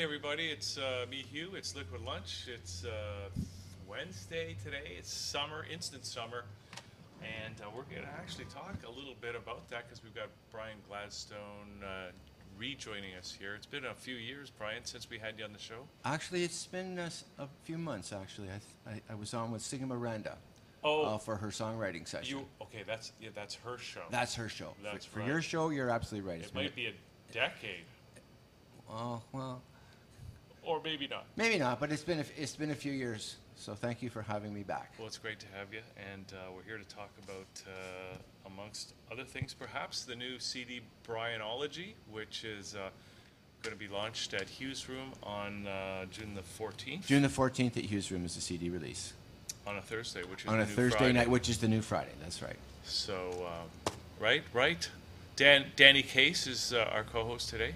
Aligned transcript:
Hey 0.00 0.04
everybody, 0.04 0.46
it's 0.46 0.78
uh, 0.78 1.04
me 1.10 1.22
Hugh. 1.30 1.50
It's 1.56 1.76
Liquid 1.76 2.00
Lunch. 2.00 2.46
It's 2.48 2.86
uh, 2.86 3.28
Wednesday 3.86 4.56
today. 4.64 4.92
It's 4.96 5.12
summer, 5.12 5.66
instant 5.70 6.06
summer, 6.06 6.44
and 7.20 7.54
uh, 7.60 7.66
we're 7.76 7.82
going 7.82 8.08
to 8.08 8.12
actually 8.18 8.46
talk 8.46 8.76
a 8.86 8.90
little 8.90 9.12
bit 9.20 9.34
about 9.36 9.68
that 9.68 9.86
because 9.86 10.02
we've 10.02 10.14
got 10.14 10.28
Brian 10.50 10.78
Gladstone 10.88 11.84
uh, 11.84 12.12
rejoining 12.56 13.14
us 13.18 13.36
here. 13.38 13.54
It's 13.54 13.66
been 13.66 13.84
a 13.84 13.92
few 13.94 14.14
years, 14.14 14.48
Brian, 14.48 14.86
since 14.86 15.10
we 15.10 15.18
had 15.18 15.34
you 15.38 15.44
on 15.44 15.52
the 15.52 15.58
show. 15.58 15.82
Actually, 16.06 16.44
it's 16.44 16.64
been 16.64 16.98
a, 16.98 17.02
s- 17.02 17.24
a 17.38 17.46
few 17.64 17.76
months. 17.76 18.10
Actually, 18.14 18.48
I, 18.48 18.90
I, 18.92 19.02
I 19.10 19.14
was 19.14 19.34
on 19.34 19.50
with 19.52 19.60
Sigma 19.60 19.86
Miranda 19.94 20.38
Oh. 20.82 21.02
uh, 21.02 21.18
for 21.18 21.36
her 21.36 21.48
songwriting 21.48 22.08
session. 22.08 22.38
You 22.38 22.46
okay? 22.62 22.84
That's 22.86 23.12
yeah, 23.20 23.28
that's 23.34 23.54
her 23.56 23.76
show. 23.76 24.04
That's 24.10 24.34
her 24.36 24.48
show. 24.48 24.70
For- 24.78 24.82
That's 24.82 25.04
for, 25.04 25.18
right. 25.18 25.28
your 25.28 25.42
show, 25.42 25.68
you're 25.68 25.90
absolutely 25.90 26.26
right. 26.30 26.38
It 26.38 26.44
It's 26.44 26.50
been 26.52 26.62
might 26.62 26.74
be 26.74 26.86
a 26.86 26.94
decade, 27.34 27.84
oh 28.90 29.20
well, 29.32 29.60
or 30.62 30.80
maybe 30.82 31.06
not. 31.06 31.24
maybe 31.36 31.58
not, 31.58 31.80
but 31.80 31.90
it's 31.92 32.02
been 32.04 32.18
a, 32.18 32.22
f- 32.22 32.32
it's 32.36 32.56
been 32.56 32.70
a 32.70 32.74
few 32.74 32.92
years. 32.92 33.36
So 33.56 33.74
thank 33.74 34.02
you 34.02 34.08
for 34.08 34.22
having 34.22 34.54
me 34.54 34.62
back. 34.62 34.92
Well, 34.98 35.06
it's 35.06 35.18
great 35.18 35.38
to 35.40 35.46
have 35.58 35.72
you, 35.72 35.80
and 36.12 36.24
uh, 36.32 36.50
we're 36.54 36.62
here 36.62 36.78
to 36.78 36.94
talk 36.94 37.10
about, 37.24 37.62
uh, 37.66 38.16
amongst 38.46 38.94
other 39.12 39.24
things, 39.24 39.52
perhaps 39.52 40.04
the 40.04 40.16
new 40.16 40.38
CD 40.38 40.80
Brianology, 41.06 41.92
which 42.10 42.44
is 42.44 42.74
uh, 42.74 42.88
going 43.62 43.76
to 43.76 43.78
be 43.78 43.88
launched 43.88 44.32
at 44.32 44.48
Hugh's 44.48 44.88
Room 44.88 45.12
on 45.22 45.66
uh, 45.66 46.06
June 46.06 46.34
the 46.34 46.40
14th, 46.40 47.06
June 47.06 47.20
the 47.22 47.28
14th 47.28 47.76
at 47.76 47.84
Hugh's 47.84 48.10
Room 48.10 48.24
is 48.24 48.34
the 48.34 48.40
CD 48.40 48.70
release 48.70 49.12
on 49.66 49.76
a 49.76 49.82
Thursday, 49.82 50.22
which 50.22 50.42
is 50.44 50.48
on 50.48 50.56
the 50.56 50.64
a 50.64 50.66
new 50.66 50.72
Thursday 50.72 50.98
Friday. 50.98 51.12
night, 51.12 51.28
which 51.28 51.48
is 51.50 51.58
the 51.58 51.68
new 51.68 51.82
Friday. 51.82 52.12
That's 52.22 52.42
right. 52.42 52.56
So, 52.84 53.46
um, 53.46 53.92
right, 54.18 54.42
right. 54.54 54.88
Dan, 55.36 55.66
Danny 55.76 56.02
Case 56.02 56.46
is 56.46 56.72
uh, 56.72 56.88
our 56.92 57.04
co-host 57.04 57.50
today. 57.50 57.74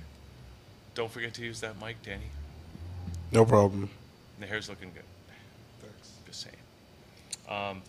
Don't 0.95 1.11
forget 1.11 1.35
to 1.35 1.43
use 1.45 1.61
that 1.61 1.79
mic, 1.81 2.03
Danny. 2.03 2.25
No 3.33 3.45
problem. 3.45 3.91
The 4.41 4.47
hair's 4.47 4.69
looking 4.69 4.91
good. 4.95 5.03
Thanks. 5.81 6.13
Just 6.27 6.41
saying. 6.43 6.57
Um, 7.49 7.83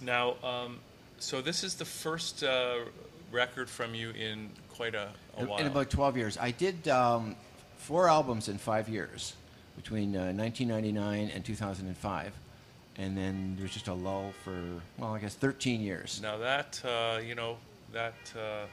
now, 0.00 0.34
um, 0.42 0.78
so 1.18 1.40
this 1.40 1.62
is 1.64 1.74
the 1.74 1.84
first 1.84 2.42
uh, 2.42 2.78
record 3.30 3.68
from 3.68 3.94
you 3.94 4.10
in 4.10 4.50
quite 4.74 4.94
a, 4.94 5.08
a 5.36 5.40
In- 5.40 5.48
while. 5.48 5.58
In 5.58 5.66
about 5.66 5.90
12 5.90 6.16
years, 6.16 6.38
I 6.38 6.50
did 6.50 6.88
um, 6.88 7.36
four 7.78 8.08
albums 8.08 8.48
in 8.48 8.58
five 8.58 8.88
years, 8.88 9.34
between 9.76 10.14
uh, 10.16 10.32
1999 10.32 11.30
and 11.34 11.44
2005, 11.44 12.32
and 12.98 13.16
then 13.16 13.54
there 13.56 13.62
was 13.62 13.72
just 13.72 13.88
a 13.88 13.94
lull 13.94 14.32
for 14.44 14.60
well, 14.98 15.14
I 15.14 15.18
guess 15.18 15.34
13 15.34 15.80
years. 15.80 16.20
now 16.22 16.36
that 16.36 16.80
uh, 16.84 17.20
you 17.24 17.34
know 17.34 17.56
that 17.92 18.14
uh, 18.36 18.66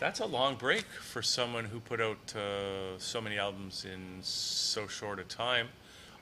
that's 0.00 0.20
a 0.20 0.26
long 0.26 0.56
break 0.56 0.84
for 0.86 1.22
someone 1.22 1.64
who 1.66 1.78
put 1.78 2.00
out 2.00 2.34
uh, 2.34 2.98
so 2.98 3.20
many 3.20 3.38
albums 3.38 3.84
in 3.84 4.00
so 4.22 4.88
short 4.88 5.20
a 5.20 5.24
time. 5.24 5.68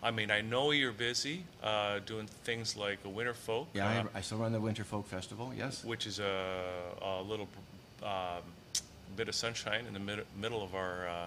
I 0.03 0.11
mean, 0.11 0.31
I 0.31 0.43
know 0.43 0.71
you're 0.73 0.93
busy 0.93 1.45
uh, 1.63 2.01
doing 2.05 2.27
things 2.45 2.77
like 2.77 2.99
a 3.05 3.09
Winter 3.09 3.35
Folk. 3.35 3.69
Yeah, 3.73 3.87
uh, 3.89 4.05
I, 4.15 4.19
I 4.19 4.21
still 4.21 4.39
run 4.39 4.53
the 4.53 4.61
Winter 4.61 4.85
Folk 4.85 5.07
Festival. 5.07 5.53
Yes. 5.57 5.85
which 5.85 6.07
is 6.07 6.19
a, 6.21 6.65
a 7.01 7.23
little 7.23 7.49
um, 8.03 8.43
bit 9.17 9.29
of 9.29 9.35
sunshine 9.35 9.87
in 9.87 9.95
the 9.95 10.01
mid- 10.01 10.27
middle 10.41 10.63
of 10.63 10.75
our 10.75 11.09
uh, 11.09 11.27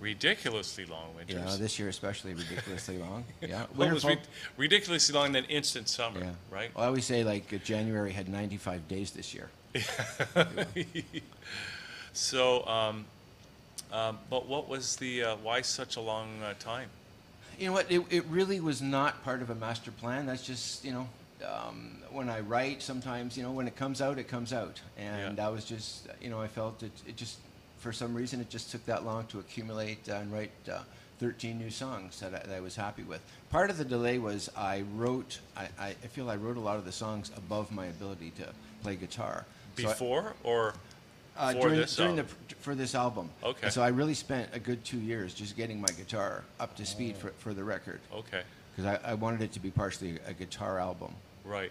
ridiculously 0.00 0.84
long 0.86 1.14
winter. 1.16 1.34
Yeah, 1.34 1.56
this 1.58 1.78
year 1.78 1.88
especially 1.88 2.34
ridiculously 2.34 2.98
long. 2.98 3.24
Yeah, 3.40 3.66
Well, 3.74 3.88
it 3.88 3.94
was 3.94 4.04
rid- 4.04 4.18
ridiculously 4.56 5.14
long 5.14 5.32
than 5.32 5.44
instant 5.46 5.88
summer, 5.88 6.20
yeah. 6.20 6.30
right? 6.50 6.74
Well, 6.74 6.84
I 6.84 6.86
always 6.88 7.04
say 7.04 7.24
like 7.24 7.62
January 7.64 8.12
had 8.12 8.28
95 8.28 8.88
days 8.88 9.10
this 9.12 9.32
year. 9.34 9.48
so, 12.14 12.66
um, 12.66 13.04
um, 13.92 14.18
but 14.30 14.46
what 14.48 14.68
was 14.68 14.96
the 14.96 15.22
uh, 15.24 15.36
why 15.36 15.60
such 15.60 15.96
a 15.96 16.00
long 16.00 16.28
uh, 16.42 16.54
time? 16.58 16.88
You 17.58 17.66
know 17.66 17.72
what? 17.72 17.90
It, 17.90 18.02
it 18.10 18.24
really 18.26 18.58
was 18.60 18.80
not 18.82 19.22
part 19.22 19.42
of 19.42 19.50
a 19.50 19.54
master 19.54 19.90
plan. 19.90 20.26
That's 20.26 20.44
just 20.46 20.84
you 20.84 20.92
know, 20.92 21.08
um, 21.46 21.98
when 22.10 22.28
I 22.28 22.40
write, 22.40 22.82
sometimes 22.82 23.36
you 23.36 23.42
know, 23.42 23.52
when 23.52 23.68
it 23.68 23.76
comes 23.76 24.00
out, 24.00 24.18
it 24.18 24.28
comes 24.28 24.52
out, 24.52 24.80
and 24.96 25.18
Yeah. 25.20 25.44
that 25.44 25.52
was 25.52 25.64
just 25.64 26.08
you 26.20 26.30
know, 26.30 26.40
I 26.40 26.48
felt 26.48 26.82
it. 26.82 26.92
It 27.06 27.16
just 27.16 27.38
for 27.78 27.92
some 27.92 28.14
reason 28.14 28.40
it 28.40 28.48
just 28.48 28.70
took 28.72 28.84
that 28.86 29.04
long 29.04 29.26
to 29.26 29.38
accumulate 29.40 30.08
uh, 30.08 30.14
and 30.14 30.32
write 30.32 30.50
uh, 30.72 30.78
13 31.20 31.58
new 31.58 31.68
songs 31.70 32.18
that 32.20 32.34
I, 32.34 32.38
that 32.38 32.56
I 32.56 32.60
was 32.60 32.74
happy 32.74 33.02
with. 33.02 33.20
Part 33.50 33.68
of 33.70 33.76
the 33.76 33.84
delay 33.84 34.18
was 34.18 34.50
I 34.56 34.82
wrote. 34.96 35.38
I, 35.56 35.68
I 35.78 35.92
feel 35.92 36.30
I 36.30 36.36
wrote 36.36 36.56
a 36.56 36.60
lot 36.60 36.76
of 36.76 36.84
the 36.84 36.92
songs 36.92 37.30
above 37.36 37.70
my 37.70 37.86
ability 37.86 38.32
to 38.38 38.48
play 38.82 38.96
guitar. 38.96 39.44
So 39.78 39.88
I- 39.88 39.92
Before 39.92 40.34
or 40.42 40.74
uh, 41.36 41.52
for 41.52 41.60
during, 41.60 41.76
this 41.76 41.96
during 41.96 42.18
album? 42.18 42.36
the 42.48 42.54
for 42.56 42.74
this 42.74 42.94
album. 42.94 43.30
Okay. 43.42 43.70
So 43.70 43.82
I 43.82 43.88
really 43.88 44.14
spent 44.14 44.48
a 44.52 44.58
good 44.58 44.84
two 44.84 44.98
years 44.98 45.34
just 45.34 45.56
getting 45.56 45.80
my 45.80 45.88
guitar 45.96 46.44
up 46.58 46.76
to 46.76 46.86
speed 46.86 47.16
for, 47.16 47.30
for 47.38 47.52
the 47.52 47.62
record 47.64 48.00
okay, 48.14 48.42
because 48.74 48.98
I, 49.04 49.10
I 49.10 49.14
wanted 49.14 49.42
it 49.42 49.52
to 49.52 49.60
be 49.60 49.70
partially 49.70 50.18
a 50.26 50.32
guitar 50.32 50.78
album. 50.78 51.14
right? 51.44 51.70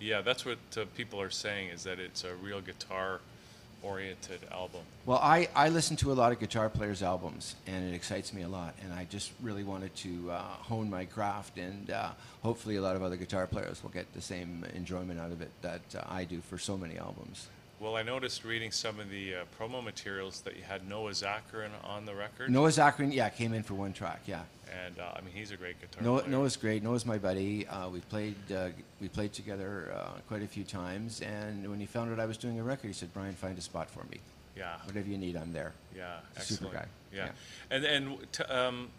Yeah, 0.00 0.20
that's 0.20 0.44
what 0.44 0.58
uh, 0.76 0.84
people 0.96 1.20
are 1.20 1.30
saying 1.30 1.68
is 1.68 1.84
that 1.84 2.00
it's 2.00 2.24
a 2.24 2.34
real 2.34 2.60
guitar-oriented 2.60 4.40
album. 4.50 4.80
Well, 5.06 5.20
I, 5.22 5.48
I 5.54 5.68
listen 5.68 5.96
to 5.98 6.10
a 6.10 6.14
lot 6.14 6.32
of 6.32 6.40
guitar 6.40 6.68
players' 6.68 7.04
albums, 7.04 7.54
and 7.68 7.88
it 7.88 7.94
excites 7.94 8.32
me 8.32 8.42
a 8.42 8.48
lot. 8.48 8.74
And 8.82 8.92
I 8.92 9.04
just 9.04 9.30
really 9.40 9.62
wanted 9.62 9.94
to 9.96 10.32
uh, 10.32 10.40
hone 10.40 10.90
my 10.90 11.04
craft, 11.04 11.56
and 11.56 11.88
uh, 11.90 12.10
hopefully, 12.42 12.76
a 12.76 12.82
lot 12.82 12.96
of 12.96 13.04
other 13.04 13.16
guitar 13.16 13.46
players 13.46 13.80
will 13.80 13.90
get 13.90 14.12
the 14.12 14.20
same 14.20 14.66
enjoyment 14.74 15.20
out 15.20 15.30
of 15.30 15.40
it 15.40 15.50
that 15.62 15.82
uh, 15.96 16.02
I 16.08 16.24
do 16.24 16.40
for 16.40 16.58
so 16.58 16.76
many 16.76 16.98
albums. 16.98 17.46
Well, 17.82 17.96
I 17.96 18.04
noticed 18.04 18.44
reading 18.44 18.70
some 18.70 19.00
of 19.00 19.10
the 19.10 19.34
uh, 19.34 19.44
promo 19.58 19.82
materials 19.82 20.42
that 20.42 20.54
you 20.56 20.62
had 20.62 20.88
Noah 20.88 21.10
Zacharin 21.10 21.70
on 21.82 22.06
the 22.06 22.14
record. 22.14 22.48
Noah 22.48 22.68
Zacharin, 22.68 23.12
yeah, 23.12 23.28
came 23.28 23.52
in 23.52 23.64
for 23.64 23.74
one 23.74 23.92
track, 23.92 24.20
yeah. 24.24 24.42
And 24.86 25.00
uh, 25.00 25.14
I 25.16 25.20
mean, 25.20 25.34
he's 25.34 25.50
a 25.50 25.56
great 25.56 25.80
guitar 25.80 26.00
Noah, 26.00 26.20
player. 26.20 26.30
Noah's 26.30 26.56
great. 26.56 26.84
Noah's 26.84 27.04
my 27.04 27.18
buddy. 27.18 27.66
Uh, 27.66 27.88
we 27.88 27.98
played 27.98 28.36
uh, 28.54 28.68
we 29.00 29.08
played 29.08 29.32
together 29.32 29.92
uh, 29.96 30.10
quite 30.28 30.44
a 30.44 30.46
few 30.46 30.62
times. 30.62 31.22
And 31.22 31.68
when 31.68 31.80
he 31.80 31.86
found 31.86 32.12
out 32.12 32.20
I 32.20 32.26
was 32.26 32.36
doing 32.36 32.60
a 32.60 32.62
record, 32.62 32.86
he 32.86 32.92
said, 32.92 33.12
"Brian, 33.12 33.34
find 33.34 33.58
a 33.58 33.60
spot 33.60 33.90
for 33.90 34.04
me. 34.04 34.20
yeah, 34.56 34.76
Whatever 34.84 35.08
you 35.08 35.18
need, 35.18 35.36
I'm 35.36 35.52
there." 35.52 35.72
yeah, 35.94 36.18
Super 36.38 36.72
guy. 36.72 36.86
Yeah. 37.12 37.24
Yeah. 37.26 37.30
and 37.72 37.84
and 37.84 38.32
t- 38.32 38.44
um, 38.44 38.90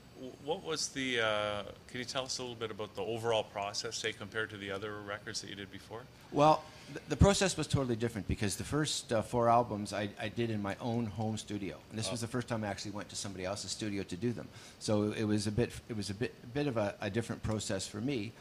what 0.43 0.61
was 0.61 0.89
the? 0.89 1.21
Uh, 1.21 1.63
can 1.87 1.99
you 1.99 2.05
tell 2.05 2.25
us 2.25 2.37
a 2.37 2.41
little 2.41 2.57
bit 2.57 2.69
about 2.69 2.95
the 2.95 3.01
overall 3.01 3.43
process, 3.43 3.95
say 3.95 4.11
compared 4.11 4.49
to 4.49 4.57
the 4.57 4.71
other 4.71 4.99
records 4.99 5.39
that 5.39 5.49
you 5.49 5.55
did 5.55 5.71
before? 5.71 6.01
Well, 6.33 6.63
the 7.09 7.15
process 7.15 7.57
was 7.57 7.67
totally 7.67 7.95
different 7.95 8.27
because 8.27 8.55
the 8.55 8.63
first 8.63 9.11
uh, 9.11 9.21
four 9.21 9.49
albums 9.49 9.93
I, 9.93 10.09
I 10.21 10.29
did 10.29 10.49
in 10.49 10.61
my 10.61 10.75
own 10.79 11.05
home 11.05 11.37
studio, 11.37 11.77
and 11.89 11.97
this 11.97 12.11
was 12.11 12.21
the 12.21 12.27
first 12.27 12.47
time 12.47 12.63
I 12.63 12.67
actually 12.67 12.91
went 12.91 13.09
to 13.09 13.15
somebody 13.15 13.45
else's 13.45 13.71
studio 13.71 14.03
to 14.03 14.15
do 14.15 14.31
them. 14.31 14.47
So 14.79 15.11
it 15.11 15.23
was 15.23 15.47
a 15.47 15.51
bit 15.51 15.71
it 15.89 15.97
was 15.97 16.09
a 16.09 16.13
bit 16.13 16.33
a 16.43 16.47
bit 16.47 16.67
of 16.67 16.77
a, 16.77 16.95
a 17.01 17.09
different 17.09 17.43
process 17.43 17.87
for 17.87 18.01
me. 18.01 18.33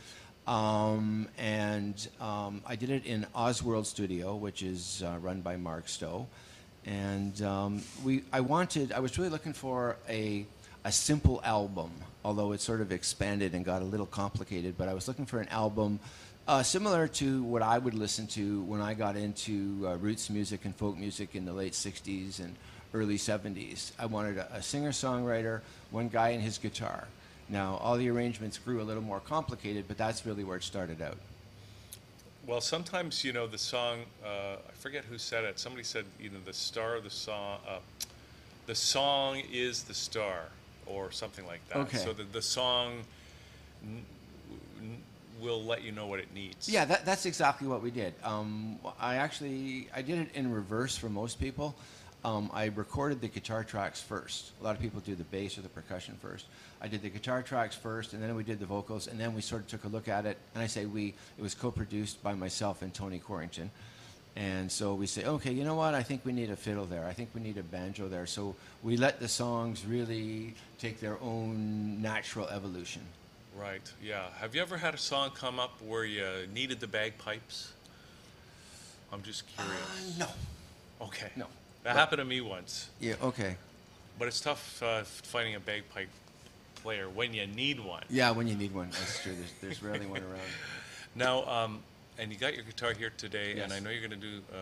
Um, 0.47 1.29
and 1.39 2.09
um, 2.21 2.63
I 2.67 2.77
did 2.77 2.91
it 2.91 3.07
in 3.07 3.27
Osworld 3.35 3.87
Studio, 3.87 4.35
which 4.35 4.63
is 4.63 5.03
uh, 5.07 5.19
run 5.21 5.41
by 5.41 5.57
Mark 5.57 5.89
Stowe. 5.89 6.27
And 6.85 7.41
um, 7.43 7.83
we, 8.05 8.25
I 8.33 8.41
wanted, 8.41 8.93
I 8.93 8.99
was 8.99 9.17
really 9.17 9.31
looking 9.31 9.53
for 9.53 9.97
a, 10.09 10.45
a 10.85 10.91
simple 10.91 11.41
album, 11.45 11.93
although 12.25 12.53
it 12.53 12.61
sort 12.61 12.81
of 12.81 12.91
expanded 12.91 13.55
and 13.55 13.65
got 13.65 13.83
a 13.83 13.85
little 13.85 14.07
complicated. 14.07 14.77
But 14.77 14.89
I 14.89 14.95
was 14.95 15.07
looking 15.07 15.27
for 15.27 15.41
an 15.41 15.49
album 15.49 16.01
uh, 16.49 16.63
similar 16.63 17.07
to 17.07 17.43
what 17.45 17.63
I 17.63 17.79
would 17.79 17.95
listen 17.95 18.27
to 18.29 18.63
when 18.63 18.81
I 18.81 18.95
got 18.95 19.17
into 19.17 19.87
uh, 19.87 19.97
roots 19.97 20.29
music 20.31 20.65
and 20.65 20.75
folk 20.75 20.99
music 20.99 21.35
in 21.35 21.45
the 21.45 21.53
late 21.53 21.73
60s 21.73 22.41
and 22.41 22.57
early 22.95 23.17
70s. 23.17 23.93
I 23.99 24.07
wanted 24.07 24.39
a, 24.39 24.57
a 24.57 24.63
singer 24.63 24.91
songwriter, 24.91 25.61
one 25.91 26.09
guy 26.09 26.31
and 26.31 26.43
his 26.43 26.59
guitar. 26.59 27.07
Now, 27.49 27.79
all 27.83 27.97
the 27.97 28.09
arrangements 28.09 28.59
grew 28.59 28.81
a 28.81 28.85
little 28.85 29.03
more 29.03 29.21
complicated, 29.21 29.85
but 29.87 29.99
that's 29.99 30.27
really 30.27 30.45
where 30.45 30.57
it 30.57 30.65
started 30.65 31.01
out. 31.03 31.19
Well, 32.47 32.61
sometimes 32.61 33.23
you 33.23 33.33
know 33.33 33.47
the 33.47 33.59
song. 33.59 34.01
Uh, 34.25 34.57
I 34.57 34.73
forget 34.75 35.05
who 35.05 35.19
said 35.19 35.45
it. 35.45 35.61
Somebody 35.61 35.85
said, 35.85 36.05
you 36.19 36.31
know, 36.31 36.39
the 36.45 36.53
star 36.53 36.97
of 36.97 37.05
the 37.05 37.11
song. 37.11 37.59
Uh, 37.69 37.79
the 38.67 38.75
song 38.75 39.43
is 39.53 39.85
the 39.85 39.95
star, 39.95 40.47
or 40.87 41.13
something 41.13 41.47
like 41.47 41.61
that. 41.69 41.79
Okay. 41.79 41.99
So 41.99 42.13
the 42.13 42.25
the 42.25 42.43
song 42.43 43.05
will 45.43 45.63
let 45.63 45.83
you 45.83 45.93
know 45.93 46.07
what 46.07 46.21
it 46.21 46.33
needs. 46.33 46.69
Yeah, 46.69 46.85
that, 46.87 47.05
that's 47.05 47.27
exactly 47.27 47.67
what 47.69 47.83
we 47.83 47.91
did. 47.91 48.15
Um, 48.23 48.79
I 49.01 49.17
actually 49.17 49.89
I 49.95 50.03
did 50.03 50.19
it 50.19 50.29
in 50.35 50.53
reverse 50.53 50.97
for 50.97 51.09
most 51.09 51.41
people. 51.41 51.75
um, 52.25 52.51
I 52.53 52.67
recorded 52.67 53.21
the 53.21 53.29
guitar 53.29 53.65
tracks 53.65 54.01
first. 54.01 54.53
A 54.61 54.65
lot 54.65 54.77
of 54.77 54.81
people 54.81 55.01
do 55.01 55.15
the 55.15 55.25
bass 55.25 55.59
or 55.59 55.63
the 55.63 55.69
percussion 55.69 56.17
first. 56.21 56.47
I 56.81 56.89
did 56.89 57.03
the 57.03 57.11
guitar 57.11 57.43
tracks 57.43 57.75
first, 57.75 58.13
and 58.13 58.23
then 58.23 58.35
we 58.37 58.45
did 58.45 58.61
the 58.61 58.67
vocals, 58.67 59.09
and 59.09 59.19
then 59.19 59.35
we 59.35 59.41
sort 59.41 59.63
of 59.63 59.69
took 59.69 59.85
a 59.85 59.89
look 59.89 60.09
at 60.09 60.25
it. 60.25 60.39
And 60.55 60.63
I 60.63 60.69
say 60.69 60.87
we, 60.87 61.15
it 61.37 61.43
was 61.43 61.55
co-produced 61.55 62.23
by 62.23 62.35
myself 62.35 62.83
and 62.83 62.95
Tony 62.95 63.19
Quarrington. 63.19 63.71
And 64.35 64.71
so 64.71 64.95
we 64.95 65.07
say, 65.07 65.25
okay, 65.25 65.53
you 65.53 65.65
know 65.65 65.75
what? 65.75 65.95
I 65.95 66.03
think 66.03 66.25
we 66.25 66.33
need 66.33 66.51
a 66.51 66.57
fiddle 66.57 66.87
there. 66.87 67.05
I 67.05 67.13
think 67.13 67.31
we 67.35 67.41
need 67.43 67.59
a 67.59 67.63
banjo 67.63 68.09
there. 68.09 68.27
So 68.27 68.55
we 68.83 68.97
let 68.97 69.21
the 69.21 69.29
songs 69.29 69.85
really 69.85 70.55
take 70.79 71.01
their 71.01 71.19
own 71.21 72.01
natural 72.01 72.49
evolution. 72.49 73.03
Right. 73.59 73.83
Yeah. 74.03 74.25
Have 74.41 74.55
you 74.55 74.63
ever 74.63 74.79
had 74.79 74.95
a 74.95 74.99
song 74.99 75.31
come 75.35 75.61
up 75.61 75.81
where 75.83 76.05
you 76.05 76.25
needed 76.53 76.81
the 76.81 76.87
bagpipes? 76.87 77.73
I'm 79.13 79.23
just 79.23 79.45
curious. 79.55 80.17
no. 80.19 80.27
Okay. 81.03 81.31
no. 81.37 81.47
That 81.85 81.97
happened 81.97 82.21
to 82.21 82.25
me 82.25 82.41
once, 82.41 82.89
Yeah. 83.01 83.15
Okay. 83.21 83.57
but 84.19 84.29
it's 84.29 84.41
tough 84.41 84.81
uh, 84.83 85.03
finding 85.03 85.57
a 85.57 85.61
bagpipe 85.61 86.09
player 86.77 87.09
when 87.09 87.35
you 87.35 87.47
need 87.47 87.81
one. 87.81 88.05
Yeah, 88.09 88.31
when 88.31 88.47
you 88.47 88.55
need 88.55 88.73
one, 88.73 88.91
that's 88.91 89.21
true. 89.23 89.33
There's, 89.35 89.53
there's 89.61 89.83
rarely 89.83 90.07
one 90.07 90.21
around. 90.23 90.41
Now, 91.15 91.45
um, 91.45 91.81
and 92.19 92.33
you 92.33 92.39
got 92.39 92.55
your 92.55 92.65
guitar 92.65 92.95
here 92.95 93.13
today, 93.19 93.59
and 93.61 93.71
I 93.71 93.81
know 93.81 93.91
you're 93.91 94.07
going 94.09 94.19
to 94.19 94.27
do 94.27 94.39
uh, 94.51 94.57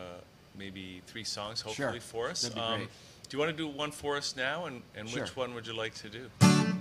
maybe 0.59 1.01
three 1.07 1.23
songs, 1.23 1.61
Sure. 1.61 1.69
hopefully, 1.73 2.01
for 2.01 2.29
us. 2.29 2.43
That'd 2.43 2.57
be 2.57 2.61
um, 2.61 2.77
great. 2.79 2.89
Do 3.29 3.37
you 3.37 3.39
want 3.39 3.57
to 3.57 3.57
do 3.57 3.69
one 3.69 3.93
for 3.93 4.17
us 4.17 4.35
now, 4.37 4.65
and, 4.67 4.83
and 4.97 5.09
Sure. 5.09 5.23
which 5.23 5.37
one 5.37 5.55
would 5.55 5.65
you 5.69 5.75
like 5.75 5.95
to 5.97 6.09
do? 6.09 6.29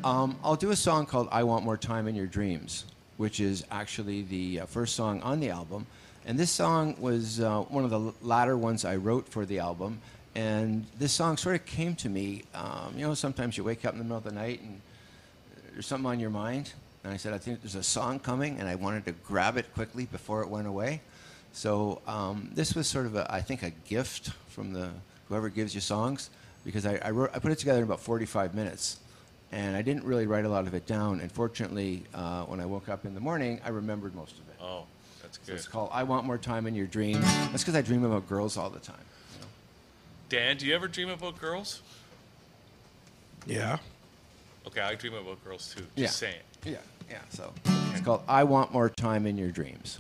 Um, 0.04 0.40
I'll 0.44 0.56
do 0.56 0.72
a 0.72 0.76
song 0.76 1.06
called 1.06 1.28
"I 1.32 1.44
Want 1.44 1.66
More 1.66 1.78
Time 1.78 2.08
in 2.08 2.16
Your 2.16 2.26
Dreams," 2.26 2.86
which 3.18 3.40
is 3.40 3.66
actually 3.70 4.22
the 4.22 4.62
uh, 4.62 4.66
first 4.66 4.96
song 4.96 5.22
on 5.22 5.40
the 5.42 5.50
album. 5.50 5.88
And 6.26 6.40
this 6.40 6.52
song 6.52 6.96
was 7.00 7.42
uh, 7.42 7.62
one 7.64 7.84
of 7.84 7.90
the 7.90 8.14
latter 8.22 8.58
ones 8.58 8.86
I 8.86 8.96
wrote 8.96 9.28
for 9.28 9.46
the 9.46 9.60
album. 9.60 10.00
And 10.36 10.86
this 10.98 11.12
song 11.12 11.36
sort 11.38 11.56
of 11.56 11.66
came 11.66 11.96
to 11.96 12.10
me. 12.10 12.44
Um, 12.54 12.94
you 12.96 13.06
know, 13.06 13.14
sometimes 13.14 13.58
you 13.58 13.64
wake 13.64 13.84
up 13.84 13.94
in 13.94 13.98
the 13.98 14.04
middle 14.04 14.18
of 14.18 14.24
the 14.24 14.32
night 14.32 14.62
and 14.62 14.80
there's 15.74 15.88
something 15.88 16.10
on 16.10 16.20
your 16.20 16.30
mind. 16.30 16.72
And 17.04 17.14
I 17.14 17.18
said, 17.18 17.34
I 17.34 17.38
think 17.38 17.62
there's 17.62 17.76
a 17.76 17.84
song 17.84 18.20
coming, 18.20 18.60
and 18.60 18.68
I 18.68 18.76
wanted 18.76 19.06
to 19.06 19.14
grab 19.14 19.58
it 19.58 19.74
quickly 19.74 20.06
before 20.06 20.42
it 20.44 20.50
went 20.50 20.68
away. 20.68 21.02
So 21.54 22.02
um, 22.08 22.52
this 22.54 22.76
was 22.76 22.88
sort 22.88 23.06
of, 23.06 23.16
a, 23.16 23.34
I 23.34 23.42
think, 23.42 23.64
a 23.64 23.70
gift 23.70 24.32
from 24.50 24.74
the 24.74 24.90
whoever 25.30 25.50
gives 25.50 25.74
you 25.74 25.82
songs, 25.82 26.30
because 26.66 26.86
I, 26.86 27.00
I, 27.04 27.12
wrote, 27.12 27.32
I 27.34 27.40
put 27.40 27.52
it 27.52 27.58
together 27.58 27.80
in 27.80 27.86
about 27.86 28.02
45 28.02 28.54
minutes, 28.54 29.00
and 29.52 29.76
I 29.76 29.82
didn't 29.82 30.04
really 30.04 30.28
write 30.28 30.46
a 30.46 30.50
lot 30.50 30.68
of 30.68 30.74
it 30.74 30.86
down. 30.86 31.20
And 31.22 31.32
fortunately, 31.32 32.04
uh, 32.14 32.44
when 32.46 32.60
I 32.60 32.66
woke 32.66 32.90
up 32.90 33.06
in 33.06 33.14
the 33.16 33.20
morning, 33.22 33.60
I 33.66 33.70
remembered 33.70 34.16
most 34.16 34.34
of 34.34 34.48
it. 34.50 34.56
Oh, 34.62 34.84
that's 35.22 35.38
So 35.38 35.44
good. 35.48 35.56
it's 35.56 35.68
called 35.68 35.90
"I 35.92 36.04
Want 36.04 36.26
More 36.26 36.38
Time 36.38 36.68
in 36.68 36.76
Your 36.76 36.88
Dreams." 36.88 37.24
That's 37.24 37.64
because 37.64 37.76
I 37.76 37.82
dream 37.82 38.04
about 38.04 38.28
girls 38.30 38.58
all 38.58 38.70
the 38.70 38.80
time. 38.80 38.98
you 39.36 39.42
know. 39.42 39.48
Dan, 40.30 40.58
do 40.58 40.66
you 40.66 40.76
ever 40.76 40.88
dream 40.88 41.10
about 41.10 41.40
girls? 41.40 41.82
Yeah. 43.46 43.78
Okay, 44.68 44.82
I 44.82 44.96
dream 44.96 45.14
about 45.16 45.44
girls 45.44 45.74
too. 45.74 45.82
Just 45.82 45.98
Yeah. 45.98 46.08
saying. 46.30 46.42
Yeah, 46.66 46.78
yeah. 47.10 47.22
So 47.30 47.54
it's 47.92 48.02
called 48.02 48.22
"I 48.28 48.44
Want 48.44 48.72
More 48.72 48.90
Time 48.90 49.26
in 49.26 49.38
Your 49.38 49.50
Dreams." 49.52 50.00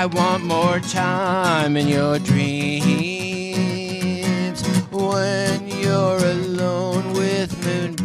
I 0.00 0.06
want 0.06 0.44
more 0.44 0.78
time 0.78 1.76
in 1.76 1.88
your 1.88 2.20
dreams 2.20 2.62
when 4.92 5.66
you're 5.66 6.24
alone 6.24 7.14
with 7.14 7.50
moonbeams. 7.64 7.98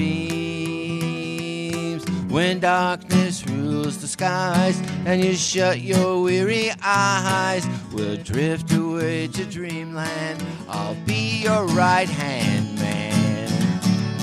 When 2.31 2.59
darkness 2.61 3.45
rules 3.45 3.99
the 3.99 4.07
skies 4.07 4.81
and 5.05 5.23
you 5.23 5.35
shut 5.35 5.81
your 5.81 6.23
weary 6.23 6.71
eyes, 6.81 7.67
we'll 7.93 8.17
drift 8.17 8.73
away 8.73 9.27
to 9.27 9.45
dreamland. 9.45 10.43
I'll 10.67 10.97
be 11.05 11.43
your 11.43 11.67
right 11.67 12.09
hand 12.09 12.73
man. 12.79 13.53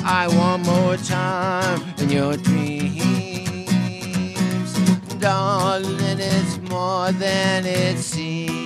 I 0.04 0.26
want 0.26 0.66
more 0.66 0.96
time 0.96 1.84
in 1.98 2.10
your 2.10 2.36
dreams. 2.36 2.59
More 7.00 7.12
than 7.12 7.64
it 7.64 7.96
seems. 7.96 8.60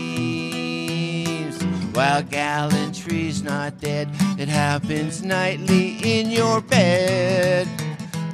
While 1.95 2.25
gallantry's 2.25 3.45
not 3.45 3.79
dead, 3.81 4.09
it 4.39 4.49
happens 4.49 5.23
nightly 5.23 5.99
in 6.03 6.33
your 6.33 6.61
bed. 6.61 7.69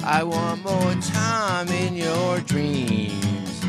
I 0.03 0.23
want 0.23 0.63
more 0.63 0.95
time 0.95 1.67
in 1.67 1.95
your 1.95 2.39
dreams. 2.39 3.61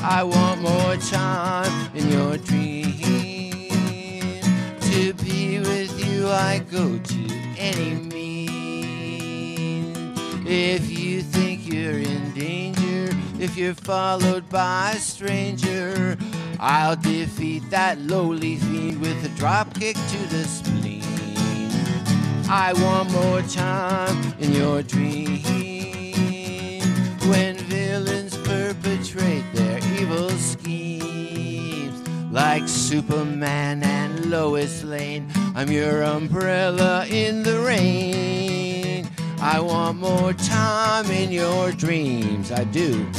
I 0.00 0.22
want 0.22 0.60
more 0.62 0.96
time 0.96 1.90
in 1.96 2.08
your 2.08 2.36
dreams. 2.36 3.72
To 4.92 5.12
be 5.24 5.58
with 5.58 5.92
you, 6.06 6.28
I 6.28 6.60
go 6.70 6.98
to 6.98 7.22
any 7.58 7.94
means. 8.14 8.30
If 10.46 10.88
you 10.96 11.22
think 11.22 11.66
you're 11.66 11.98
in 11.98 12.32
danger, 12.32 12.79
if 13.40 13.56
you're 13.56 13.74
followed 13.74 14.46
by 14.50 14.92
a 14.94 14.98
stranger, 14.98 16.16
I'll 16.58 16.96
defeat 16.96 17.62
that 17.70 17.98
lowly 17.98 18.56
fiend 18.56 19.00
with 19.00 19.24
a 19.24 19.28
drop 19.38 19.72
kick 19.72 19.96
to 19.96 20.18
the 20.28 20.44
spleen. 20.44 21.02
I 22.50 22.74
want 22.74 23.10
more 23.12 23.40
time 23.42 24.34
in 24.40 24.52
your 24.52 24.82
dreams 24.82 25.46
when 27.30 27.56
villains 27.56 28.36
perpetrate 28.36 29.44
their 29.54 29.78
evil 29.98 30.28
schemes. 30.30 31.98
Like 32.30 32.68
Superman 32.68 33.82
and 33.82 34.26
Lois 34.26 34.84
Lane, 34.84 35.32
I'm 35.54 35.70
your 35.70 36.02
umbrella 36.02 37.06
in 37.06 37.42
the 37.42 37.60
rain. 37.60 39.08
I 39.40 39.58
want 39.58 39.98
more 39.98 40.34
time 40.34 41.10
in 41.10 41.32
your 41.32 41.72
dreams, 41.72 42.52
I 42.52 42.64
do. 42.64 43.10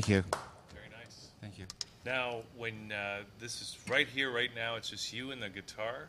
Thank 0.00 0.08
you. 0.08 0.24
Very 0.72 0.88
nice. 0.98 1.28
Thank 1.42 1.58
you. 1.58 1.66
Now, 2.06 2.38
when 2.56 2.90
uh, 2.90 3.18
this 3.38 3.60
is 3.60 3.76
right 3.86 4.08
here, 4.08 4.32
right 4.32 4.48
now, 4.56 4.76
it's 4.76 4.88
just 4.88 5.12
you 5.12 5.30
and 5.30 5.42
the 5.42 5.50
guitar. 5.50 6.06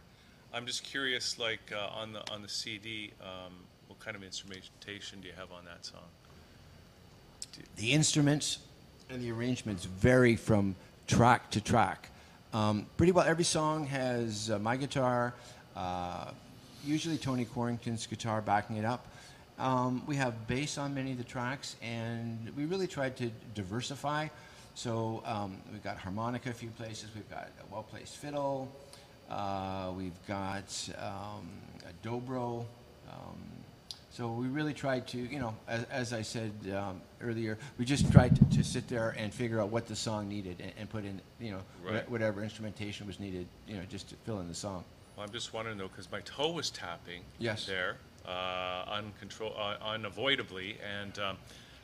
I'm 0.54 0.66
just 0.66 0.86
curious, 0.86 1.38
like 1.38 1.74
uh, 1.76 1.90
on 1.94 2.14
the 2.14 2.32
on 2.32 2.42
the 2.42 2.48
CD, 2.48 3.12
um, 3.22 3.52
what 3.88 4.00
kind 4.00 4.16
of 4.16 4.24
instrumentation 4.24 5.20
do 5.20 5.28
you 5.28 5.34
have 5.38 5.52
on 5.52 5.66
that 5.66 5.86
song? 5.86 6.08
the 7.76 7.92
instruments 7.92 8.60
and 9.10 9.22
the 9.22 9.30
arrangements 9.30 9.84
vary 9.84 10.38
from 10.38 10.74
track 11.06 11.52
to 11.52 11.60
track. 11.60 12.12
Um, 12.54 12.86
pretty 12.96 13.12
well 13.12 13.26
every 13.26 13.44
song 13.44 13.88
has 13.88 14.50
uh, 14.50 14.58
my 14.58 14.78
guitar, 14.78 15.34
uh, 15.76 16.32
usually 16.86 17.18
Tony 17.18 17.44
Quarrington's 17.44 18.08
guitar 18.08 18.42
backing 18.42 18.78
it 18.78 18.86
up. 18.86 19.06
Um, 19.62 20.02
we 20.08 20.16
have 20.16 20.48
bass 20.48 20.80
on 20.80 20.96
many 20.96 21.12
of 21.12 21.20
the 21.20 21.24
tracks, 21.24 21.76
and 21.84 22.52
we 22.58 22.66
really 22.66 22.88
tried 22.88 23.16
to 23.18 23.30
diversify. 23.54 24.28
So 24.74 25.22
um, 25.24 25.58
we've 25.72 25.84
got 25.84 25.98
harmonica 25.98 26.50
a 26.50 26.54
few 26.54 26.70
places, 26.70 27.10
we've 27.14 27.30
got 27.30 27.50
a 27.60 27.72
well 27.74 27.84
placed 27.84 28.18
fiddle, 28.18 28.72
uh, 29.30 29.92
we've 29.96 30.18
got 30.28 30.90
um, 30.98 31.48
a 31.88 32.08
dobro. 32.08 32.66
Um, 33.08 33.38
so 34.10 34.32
we 34.32 34.48
really 34.48 34.74
tried 34.74 35.08
to, 35.10 35.20
you 35.20 35.40
know, 35.40 35.54
as, 35.68 35.84
as 35.92 36.14
I 36.14 36.24
said 36.24 36.52
um, 36.76 37.00
earlier, 37.22 37.60
we 37.78 37.86
just 37.86 38.12
tried 38.12 38.36
to, 38.38 38.58
to 38.58 38.64
sit 38.64 38.88
there 38.88 39.14
and 39.16 39.32
figure 39.32 39.62
out 39.62 39.70
what 39.70 39.86
the 39.86 39.96
song 39.96 40.28
needed 40.28 40.60
and, 40.60 40.72
and 40.80 40.90
put 40.90 41.06
in, 41.06 41.22
you 41.40 41.52
know, 41.52 41.62
Right. 41.84 42.10
whatever 42.10 42.44
instrumentation 42.44 43.06
was 43.06 43.20
needed, 43.20 43.46
you 43.68 43.76
know, 43.76 43.84
just 43.90 44.10
to 44.10 44.16
fill 44.26 44.40
in 44.40 44.48
the 44.48 44.56
song. 44.56 44.84
Well, 45.16 45.26
I'm 45.26 45.32
just 45.32 45.54
wondering 45.54 45.78
though, 45.78 45.88
because 45.88 46.12
my 46.12 46.22
toe 46.22 46.52
was 46.52 46.72
tapping 46.72 47.22
Yes. 47.38 47.66
there, 47.68 47.98
uncontrol, 48.28 49.58
uh, 49.58 49.78
unavoidably. 49.84 50.78
And 51.02 51.18
um, 51.20 51.38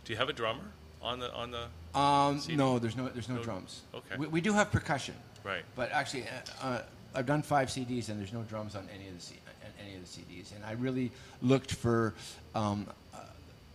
do 0.05 0.13
you 0.13 0.17
have 0.17 0.29
a 0.29 0.33
drummer 0.33 0.63
on 1.01 1.19
the 1.19 1.33
on 1.33 1.51
the? 1.51 1.67
Um, 1.99 2.41
no, 2.49 2.79
there's 2.79 2.95
no, 2.95 3.07
there's 3.09 3.29
no, 3.29 3.35
No- 3.35 3.43
drums. 3.43 3.81
okay. 3.93 4.15
We, 4.17 4.27
we 4.27 4.41
do 4.41 4.53
have 4.53 4.71
percussion. 4.71 5.15
Right. 5.43 5.63
But 5.75 5.91
actually, 5.91 6.23
uh, 6.61 6.65
uh, 6.65 6.81
I've 7.15 7.25
done 7.25 7.41
five 7.41 7.69
CDs 7.69 8.09
and 8.09 8.19
there's 8.19 8.33
no 8.33 8.43
drums 8.43 8.75
on 8.75 8.87
any 8.93 9.07
of 9.07 9.15
the 9.15 9.21
C- 9.21 9.35
any 9.81 9.95
of 9.95 10.01
the 10.01 10.07
CDs, 10.07 10.55
and 10.55 10.63
I 10.65 10.73
really 10.73 11.11
looked 11.41 11.71
for 11.73 12.13
um, 12.55 12.87
uh, 13.13 13.19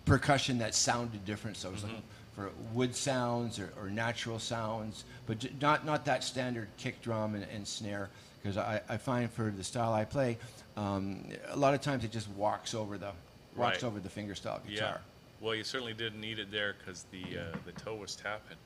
percussion 0.05 0.59
that 0.59 0.75
sounded 0.75 1.25
different. 1.25 1.57
So 1.57 1.69
I 1.69 1.73
was 1.73 1.83
looking 1.83 2.03
for 2.35 2.51
wood 2.73 2.95
sounds 2.95 3.59
or, 3.59 3.73
or 3.81 3.89
natural 3.89 4.39
sounds, 4.39 5.05
but 5.27 5.39
j- 5.39 5.53
not 5.61 5.87
not 5.87 6.05
that 6.07 6.25
standard 6.25 6.69
kick 6.77 7.01
drum 7.03 7.35
and, 7.35 7.47
and 7.55 7.67
snare. 7.67 8.11
Because 8.43 8.57
I, 8.59 8.81
I 8.89 8.97
find 8.97 9.31
for 9.31 9.51
the 9.57 9.63
style 9.63 9.93
I 9.93 10.05
play, 10.05 10.37
um, 10.77 11.25
a 11.49 11.57
lot 11.57 11.75
of 11.75 11.81
times 11.81 12.05
it 12.05 12.11
just 12.13 12.29
walks 12.31 12.75
over 12.75 12.99
the 12.99 13.13
walks 13.57 13.83
Right. 13.83 13.85
over 13.85 14.01
the 14.01 14.09
fingerstyle 14.09 14.61
Yeah. 14.67 14.75
guitar. 14.75 15.01
Well, 15.41 15.55
you 15.55 15.65
certainly 15.65 15.93
didn't 15.95 16.21
need 16.21 16.39
it 16.39 16.51
there 16.51 16.75
because 16.79 17.05
the 17.11 17.39
uh, 17.39 17.57
the 17.67 17.73
toe 17.73 17.97
was 17.97 18.15
tapping. 18.17 18.57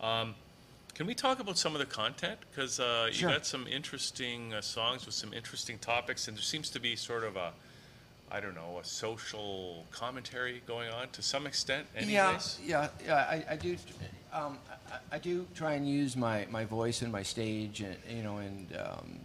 Um, 0.00 0.34
can 0.94 1.06
we 1.06 1.14
talk 1.14 1.40
about 1.40 1.58
some 1.58 1.74
of 1.74 1.78
the 1.78 1.86
content? 1.86 2.38
Because 2.50 2.80
uh, 2.80 3.10
you 3.12 3.28
got 3.28 3.44
some 3.44 3.66
interesting 3.66 4.54
uh, 4.54 4.62
songs 4.62 5.04
with 5.04 5.14
some 5.14 5.32
interesting 5.34 5.78
topics, 5.78 6.26
and 6.26 6.36
there 6.36 6.42
seems 6.42 6.70
to 6.70 6.80
be 6.80 6.96
sort 6.96 7.22
of 7.22 7.36
a, 7.36 7.52
I 8.30 8.40
don't 8.40 8.54
know, 8.54 8.78
a 8.80 8.84
social 8.84 9.84
commentary 9.90 10.62
going 10.66 10.88
on 10.90 11.10
to 11.10 11.22
some 11.22 11.46
extent. 11.46 11.86
Anyways. 11.94 12.58
Yeah, 12.64 12.88
yeah, 13.04 13.06
yeah. 13.06 13.14
I, 13.14 13.44
I 13.50 13.56
do. 13.56 13.76
Um, 14.32 14.58
I, 14.90 15.16
I 15.16 15.18
do 15.18 15.46
try 15.54 15.74
and 15.74 15.86
use 15.86 16.16
my, 16.16 16.46
my 16.50 16.64
voice 16.64 17.02
and 17.02 17.12
my 17.12 17.22
stage, 17.22 17.82
and 17.82 17.96
you 18.08 18.22
know, 18.22 18.38
and 18.38 18.74
um, 18.78 19.20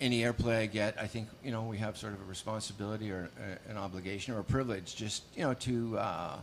any 0.00 0.22
airplay 0.22 0.58
I 0.62 0.66
get, 0.66 0.96
I 0.98 1.06
think 1.06 1.28
you 1.44 1.50
know 1.50 1.62
we 1.62 1.78
have 1.78 1.96
sort 1.96 2.14
of 2.14 2.20
a 2.20 2.24
responsibility 2.24 3.10
or 3.10 3.28
uh, 3.38 3.70
an 3.70 3.76
obligation 3.76 4.34
or 4.34 4.40
a 4.40 4.44
privilege, 4.44 4.96
just 4.96 5.22
you 5.36 5.42
know, 5.44 5.54
to 5.54 5.98
uh, 5.98 6.36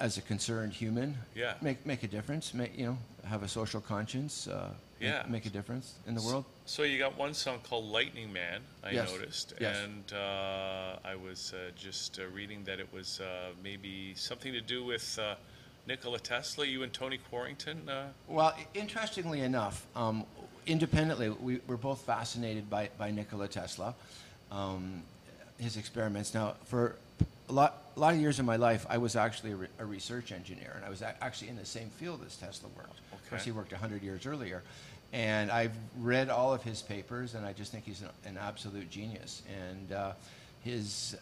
as 0.00 0.16
a 0.16 0.22
concerned 0.22 0.72
human, 0.72 1.16
Yeah. 1.34 1.54
make 1.60 1.84
make 1.84 2.02
a 2.04 2.08
difference. 2.08 2.54
Make 2.54 2.78
you 2.78 2.86
know, 2.86 2.98
have 3.24 3.42
a 3.42 3.48
social 3.48 3.80
conscience. 3.80 4.46
Uh, 4.46 4.68
make- 4.70 4.74
Yeah. 5.00 5.24
make, 5.28 5.44
a 5.44 5.50
difference 5.50 5.94
in 6.06 6.14
the 6.14 6.22
world. 6.22 6.44
So 6.66 6.82
you 6.84 6.98
got 6.98 7.18
one 7.18 7.34
song 7.34 7.58
called 7.68 7.84
"Lightning 7.84 8.32
Man," 8.32 8.62
I 8.82 8.92
Yes. 8.92 9.10
noticed, 9.12 9.52
Yes. 9.60 9.76
and 9.84 10.12
uh, 10.12 10.96
I 11.04 11.14
was 11.16 11.52
uh, 11.52 11.72
just 11.76 12.18
uh, 12.18 12.26
reading 12.28 12.64
that 12.64 12.78
it 12.80 12.90
was 12.92 13.20
uh, 13.20 13.50
maybe 13.62 14.14
something 14.14 14.52
to 14.52 14.60
do 14.62 14.82
with 14.84 15.18
uh, 15.18 15.34
Nikola 15.86 16.18
Tesla. 16.20 16.64
You 16.64 16.82
and 16.84 16.92
Tony 16.92 17.18
Quarrington. 17.18 17.86
Uh, 17.88 18.12
Well, 18.28 18.54
interestingly 18.72 19.40
enough, 19.40 19.86
um, 19.94 20.24
independently, 20.66 21.30
we, 21.30 21.60
we're 21.66 21.76
both 21.76 22.00
fascinated 22.00 22.68
by, 22.68 22.90
by 22.98 23.10
Nikola 23.10 23.48
Tesla, 23.48 23.94
um, 24.50 25.02
his 25.58 25.76
experiments. 25.76 26.34
Now, 26.34 26.54
for 26.64 26.96
a 27.48 27.52
lot, 27.52 27.82
a 27.96 28.00
lot 28.00 28.14
of 28.14 28.20
years 28.20 28.38
of 28.38 28.44
my 28.44 28.56
life, 28.56 28.86
I 28.88 28.98
was 28.98 29.16
actually 29.16 29.52
a, 29.52 29.56
re- 29.56 29.68
a 29.78 29.84
research 29.84 30.32
engineer, 30.32 30.72
and 30.76 30.84
I 30.84 30.90
was 30.90 31.02
actually 31.02 31.48
in 31.48 31.56
the 31.56 31.66
same 31.66 31.90
field 31.90 32.20
as 32.26 32.36
Tesla 32.36 32.68
worked. 32.76 33.00
Of 33.12 33.30
course, 33.30 33.44
he 33.44 33.52
worked 33.52 33.72
100 33.72 34.02
years 34.02 34.26
earlier. 34.26 34.62
And 35.12 35.50
I've 35.50 35.74
read 36.00 36.28
all 36.28 36.52
of 36.52 36.62
his 36.62 36.82
papers, 36.82 37.34
and 37.34 37.46
I 37.46 37.52
just 37.52 37.70
think 37.70 37.84
he's 37.84 38.02
an, 38.02 38.08
an 38.24 38.36
absolute 38.36 38.90
genius. 38.90 39.42
And 39.48 39.92
uh, 39.92 40.12
his 40.64 41.16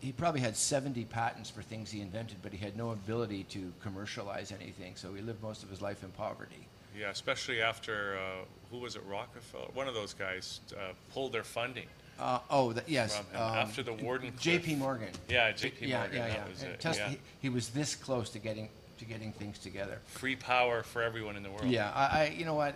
he 0.00 0.12
probably 0.12 0.40
had 0.40 0.56
70 0.56 1.04
patents 1.06 1.50
for 1.50 1.62
things 1.62 1.90
he 1.90 2.00
invented, 2.00 2.36
but 2.42 2.52
he 2.52 2.58
had 2.58 2.76
no 2.76 2.90
ability 2.90 3.44
to 3.44 3.72
commercialize 3.82 4.52
anything. 4.52 4.94
So 4.94 5.12
he 5.14 5.22
lived 5.22 5.42
most 5.42 5.62
of 5.62 5.70
his 5.70 5.82
life 5.82 6.04
in 6.04 6.10
poverty. 6.10 6.68
Yeah, 6.96 7.10
especially 7.10 7.60
after 7.60 8.18
uh, 8.18 8.44
who 8.70 8.78
was 8.78 8.96
it? 8.96 9.02
Rockefeller. 9.08 9.68
One 9.74 9.88
of 9.88 9.94
those 9.94 10.14
guys 10.14 10.60
uh, 10.72 10.92
pulled 11.12 11.32
their 11.32 11.44
funding. 11.44 11.86
Uh, 12.18 12.40
oh, 12.50 12.72
th- 12.72 12.84
yes. 12.88 13.16
From 13.16 13.26
him 13.26 13.40
after 13.40 13.82
the 13.82 13.92
Warden 13.92 14.32
J.P. 14.40 14.74
Morgan. 14.74 15.10
Yeah, 15.28 15.52
J.P. 15.52 15.86
Yeah, 15.86 16.00
Morgan. 16.00 16.16
yeah, 16.16 16.28
that 16.28 16.36
yeah. 16.36 16.48
was 16.48 16.62
it. 16.62 16.84
Yeah. 16.84 17.08
he, 17.10 17.18
he 17.40 17.48
was 17.48 17.68
this 17.68 17.94
close 17.94 18.30
to 18.30 18.38
getting 18.38 18.68
to 18.98 19.04
getting 19.04 19.32
things 19.32 19.58
together. 19.58 20.00
Free 20.06 20.36
power 20.36 20.82
for 20.82 21.02
everyone 21.02 21.36
in 21.36 21.42
the 21.42 21.50
world. 21.50 21.66
Yeah, 21.66 21.92
I, 21.94 22.04
I 22.04 22.34
you 22.36 22.44
know 22.44 22.54
what, 22.54 22.74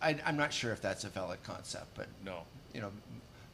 I, 0.00 0.16
I'm 0.24 0.36
not 0.36 0.52
sure 0.52 0.72
if 0.72 0.80
that's 0.80 1.04
a 1.04 1.08
valid 1.08 1.42
concept, 1.42 1.86
but 1.94 2.06
No, 2.24 2.40
you 2.74 2.80
know, 2.80 2.90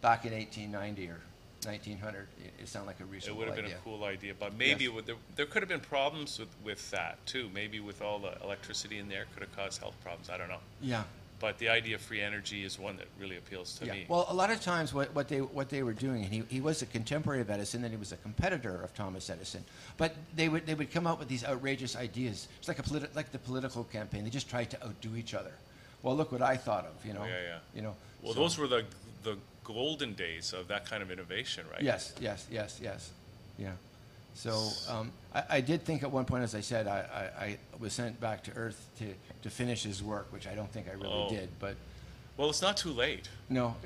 back 0.00 0.25
in 0.25 0.32
1890 0.32 1.08
or 1.08 1.20
1900, 1.66 2.26
it, 2.44 2.52
it 2.62 2.68
sounded 2.68 2.87
like 2.87 3.00
a 3.00 3.04
research. 3.04 3.28
it 3.30 3.33
reasonable 3.33 3.38
would 3.38 3.47
have 3.49 3.56
been 3.56 3.64
idea. 3.66 3.76
a 3.76 3.80
cool 3.85 4.04
idea, 4.04 4.35
but 4.38 4.54
maybe 4.56 4.85
Yes. 4.85 4.92
with 4.94 5.06
there, 5.06 5.16
there 5.37 5.47
could 5.47 5.62
have 5.62 5.68
been 5.68 5.80
problems 5.80 6.38
with, 6.38 6.49
with 6.64 6.90
that 6.90 7.25
too. 7.26 7.49
Maybe 7.54 7.80
with 7.80 8.02
all 8.02 8.18
the 8.18 8.40
electricity 8.42 8.99
in 8.99 9.09
there, 9.09 9.25
could 9.35 9.42
have 9.42 9.54
caused 9.56 9.80
health 9.80 9.94
problems. 10.02 10.30
I 10.30 10.37
don't 10.38 10.49
know. 10.49 10.61
Yeah. 10.80 11.04
but 11.40 11.59
the 11.59 11.68
idea 11.68 11.97
of 11.97 12.00
free 12.00 12.23
energy 12.23 12.64
is 12.64 12.78
one 12.78 12.97
that 12.97 13.06
really 13.21 13.37
appeals 13.37 13.76
to 13.78 13.85
Yeah. 13.85 13.92
me. 13.94 14.06
Well, 14.09 14.25
a 14.30 14.35
lot 14.35 14.50
of 14.50 14.62
times 14.62 14.94
what, 14.94 15.14
what 15.14 15.28
they 15.28 15.40
what 15.40 15.68
they 15.68 15.83
were 15.83 15.92
doing, 15.92 16.23
and 16.25 16.33
he, 16.33 16.42
he 16.49 16.61
was 16.61 16.80
a 16.80 16.87
contemporary 16.87 17.40
of 17.42 17.50
Edison, 17.50 17.83
and 17.85 17.92
he 17.92 17.99
was 17.99 18.12
a 18.12 18.16
competitor 18.16 18.80
of 18.83 18.94
Thomas 18.94 19.28
Edison. 19.28 19.62
But 19.99 20.14
they 20.37 20.49
would 20.49 20.64
they 20.64 20.75
would 20.75 20.90
come 20.90 21.06
up 21.06 21.18
with 21.18 21.28
these 21.28 21.44
outrageous 21.44 21.97
ideas. 21.97 22.49
It's 22.59 22.68
like 22.68 22.78
a 22.78 22.83
politi- 22.83 23.14
like 23.14 23.30
the 23.33 23.38
political 23.40 23.85
campaign. 23.85 24.25
They 24.25 24.30
just 24.30 24.49
tried 24.49 24.71
to 24.71 24.83
outdo 24.87 25.16
each 25.16 25.35
other. 25.35 25.52
Well, 26.02 26.16
look 26.16 26.33
what 26.33 26.40
I 26.40 26.56
thought 26.56 26.87
of. 26.87 27.04
You 27.04 27.12
know. 27.14 27.23
Oh, 27.23 27.26
yeah, 27.26 27.40
yeah. 27.50 27.59
You 27.75 27.83
know. 27.83 27.97
well, 28.23 28.33
so- 28.33 28.40
those 28.40 28.56
were 28.56 28.68
the 28.68 28.85
the 29.25 29.37
golden 29.64 30.12
days 30.14 30.52
of 30.52 30.68
that 30.68 30.85
kind 30.88 31.02
of 31.02 31.11
innovation, 31.11 31.64
right? 31.73 31.83
Yes, 31.83 32.14
yes, 32.21 32.47
yes, 32.50 32.78
yes. 32.83 33.11
Yeah. 33.59 33.73
So 34.35 34.68
um, 34.88 35.11
I, 35.35 35.42
I 35.50 35.61
did 35.61 35.83
think 35.85 36.02
at 36.02 36.11
one 36.11 36.25
point, 36.25 36.42
as 36.44 36.54
I 36.54 36.61
said, 36.61 36.87
I, 36.88 37.30
I, 37.38 37.44
I 37.44 37.59
was 37.78 37.92
sent 37.92 38.21
back 38.21 38.42
to 38.44 38.52
Earth 38.56 38.85
to, 38.99 39.06
to 39.42 39.50
finish 39.50 39.83
his 39.85 40.02
work, 40.02 40.26
which 40.33 40.47
I 40.47 40.54
don't 40.54 40.71
think 40.73 40.88
I 40.88 40.92
really 40.94 41.09
Oh. 41.09 41.28
did. 41.28 41.49
But 41.61 41.76
Well, 42.37 42.50
it's 42.50 42.61
not 42.62 42.76
too 42.76 42.90
late. 42.92 43.28
no, 43.49 43.76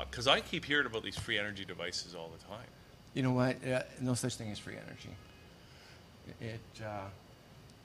Because 0.00 0.26
I 0.26 0.40
keep 0.40 0.64
hearing 0.64 0.86
about 0.86 1.02
these 1.02 1.16
free 1.18 1.38
energy 1.38 1.64
devices 1.64 2.14
all 2.14 2.30
the 2.38 2.44
time. 2.44 2.66
you 3.14 3.22
know 3.22 3.32
what? 3.32 3.56
Uh, 3.66 3.82
no 4.00 4.14
such 4.14 4.34
thing 4.36 4.50
as 4.50 4.58
free 4.58 4.74
energy. 4.76 5.10
It, 6.40 6.60
uh, 6.84 7.06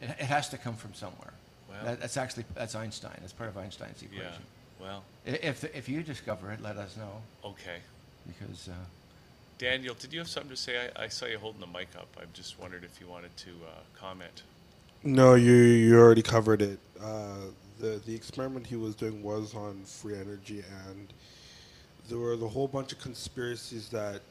it, 0.01 0.09
it 0.09 0.25
has 0.25 0.49
to 0.49 0.57
come 0.57 0.75
from 0.75 0.93
somewhere. 0.93 1.33
Well- 1.69 1.85
that, 1.85 2.01
that's 2.01 2.17
actually 2.17 2.43
that's 2.55 2.75
Einstein. 2.75 3.15
That's 3.21 3.31
part 3.33 3.49
of 3.49 3.57
Einstein's 3.57 4.01
equation. 4.01 4.25
Yeah. 4.25 4.37
Well, 4.81 5.03
I- 5.27 5.29
If, 5.43 5.63
if 5.75 5.87
you 5.87 6.01
discover 6.03 6.51
it, 6.51 6.61
let 6.61 6.77
us 6.77 6.97
know 6.97 7.21
okay. 7.45 7.77
because 8.27 8.67
uh, 8.69 8.73
Daniel, 9.57 9.93
did 9.93 10.11
you 10.11 10.19
have 10.19 10.27
something 10.27 10.49
to 10.49 10.57
say? 10.57 10.89
I, 10.95 11.03
I 11.03 11.07
saw 11.07 11.25
you 11.27 11.37
holding 11.37 11.61
the 11.61 11.67
mic 11.67 11.89
up. 11.95 12.07
I 12.19 12.23
just 12.33 12.59
wondered 12.59 12.83
if 12.83 12.99
you 12.99 13.07
wanted 13.07 13.35
to 13.37 13.49
uh, 13.51 13.79
comment. 13.99 14.43
No, 15.03 15.35
you 15.35 15.53
you 15.53 15.99
already 15.99 16.21
covered 16.23 16.61
it. 16.61 16.79
Uh, 17.01 17.37
the 17.79 18.01
the 18.05 18.15
experiment 18.15 18.65
he 18.67 18.75
was 18.75 18.95
doing 18.95 19.21
was 19.23 19.53
on 19.55 19.83
free 19.85 20.15
energy, 20.15 20.63
and 20.87 21.07
there 22.09 22.17
were 22.17 22.35
the 22.35 22.47
whole 22.47 22.67
bunch 22.67 22.91
of 22.91 22.99
conspiracies 22.99 23.89
that 23.89 24.21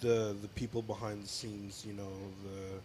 the 0.00 0.36
the 0.42 0.48
people 0.48 0.82
behind 0.82 1.22
the 1.24 1.28
scenes, 1.28 1.84
you 1.86 1.94
know, 1.94 2.12
the 2.44 2.80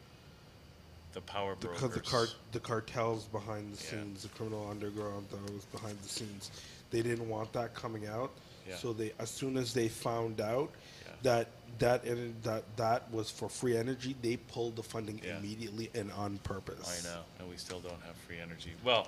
The 1.14 1.22
power 1.22 1.56
the, 1.60 1.68
brokers. 1.68 1.82
ca- 1.82 1.88
the, 1.90 2.00
cart, 2.00 2.36
the 2.54 2.60
cartels 2.60 3.26
behind 3.26 3.74
the 3.74 3.84
Yeah. 3.84 3.90
scenes, 4.02 4.24
the 4.24 4.30
criminal 4.30 4.68
underground 4.70 5.28
that 5.30 5.54
was 5.54 5.66
behind 5.66 5.98
the 6.02 6.08
scenes, 6.10 6.52
they 6.90 7.02
didn't 7.02 7.28
want 7.28 7.52
that 7.54 7.74
coming 7.74 8.08
out. 8.08 8.32
Yeah. 8.68 8.78
So 8.78 8.94
they, 8.94 9.12
as 9.20 9.30
soon 9.30 9.58
as 9.58 9.74
they 9.74 9.88
found 9.90 10.40
out 10.40 10.70
Yeah. 11.06 11.12
that 11.24 11.48
that 11.80 12.06
en- 12.06 12.36
that 12.44 12.64
that 12.78 13.12
was 13.12 13.30
for 13.32 13.50
free 13.50 13.76
energy, 13.76 14.16
they 14.22 14.38
pulled 14.38 14.76
the 14.76 14.84
funding 14.84 15.20
Yeah. 15.24 15.38
immediately 15.38 15.90
and 15.96 16.12
on 16.14 16.38
purpose. 16.40 17.04
I 17.06 17.10
know, 17.10 17.22
and 17.40 17.50
we 17.50 17.58
still 17.58 17.80
don't 17.80 18.02
have 18.04 18.16
free 18.28 18.40
energy. 18.40 18.72
Well, 18.84 19.08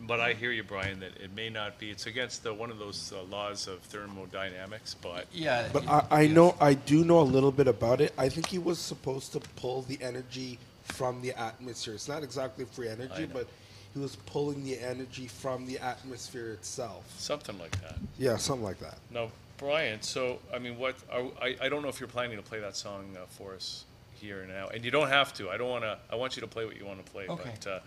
but 0.00 0.18
I 0.18 0.32
hear 0.32 0.50
you, 0.50 0.64
Brian, 0.64 0.98
that 1.00 1.16
it 1.20 1.32
may 1.34 1.50
not 1.50 1.78
be. 1.78 1.90
It's 1.90 2.06
against 2.06 2.42
the, 2.42 2.52
one 2.54 2.70
of 2.70 2.78
those 2.78 3.12
uh, 3.12 3.22
laws 3.24 3.68
of 3.68 3.80
thermodynamics, 3.82 4.94
but 5.00 5.26
yeah. 5.32 5.68
But 5.72 5.86
I, 5.88 6.06
I 6.10 6.20
yes. 6.22 6.34
know 6.34 6.56
I 6.60 6.74
do 6.74 7.04
know 7.04 7.20
a 7.20 7.22
little 7.22 7.52
bit 7.52 7.68
about 7.68 8.00
it. 8.00 8.12
I 8.18 8.28
think 8.28 8.46
he 8.48 8.58
was 8.58 8.78
supposed 8.80 9.32
to 9.32 9.40
pull 9.56 9.82
the 9.82 9.98
energy 10.02 10.58
from 10.84 11.20
the 11.22 11.32
atmosphere. 11.38 11.94
It's 11.94 12.08
not 12.08 12.22
exactly 12.22 12.64
free 12.64 12.88
energy, 12.88 13.26
but 13.26 13.48
he 13.92 14.00
was 14.00 14.16
pulling 14.16 14.64
the 14.64 14.78
energy 14.78 15.26
from 15.26 15.66
the 15.66 15.78
atmosphere 15.78 16.52
itself. 16.52 17.04
something 17.18 17.58
like 17.58 17.80
that. 17.82 17.96
Yeah, 18.18 18.36
something 18.36 18.64
like 18.64 18.80
that. 18.80 18.98
Now, 19.10 19.30
Brian, 19.56 20.02
so 20.02 20.38
I 20.52 20.58
mean, 20.58 20.78
what 20.78 20.96
are, 21.10 21.24
I, 21.40 21.56
I 21.62 21.68
don't 21.68 21.82
know 21.82 21.88
if 21.88 22.00
you're 22.00 22.08
planning 22.08 22.36
to 22.36 22.42
play 22.42 22.60
that 22.60 22.76
song 22.76 23.16
uh, 23.16 23.24
for 23.28 23.54
us 23.54 23.84
here 24.14 24.46
now, 24.48 24.68
and 24.68 24.84
you 24.84 24.90
don't 24.90 25.08
have 25.08 25.32
to. 25.34 25.50
I 25.50 25.56
don't 25.56 25.68
want 25.68 25.84
to. 25.84 25.98
I 26.10 26.16
want 26.16 26.36
you 26.36 26.40
to 26.40 26.48
play 26.48 26.64
what 26.64 26.76
you 26.76 26.84
want 26.84 27.04
to 27.04 27.12
play. 27.12 27.26
Okay. 27.28 27.50
But 27.62 27.82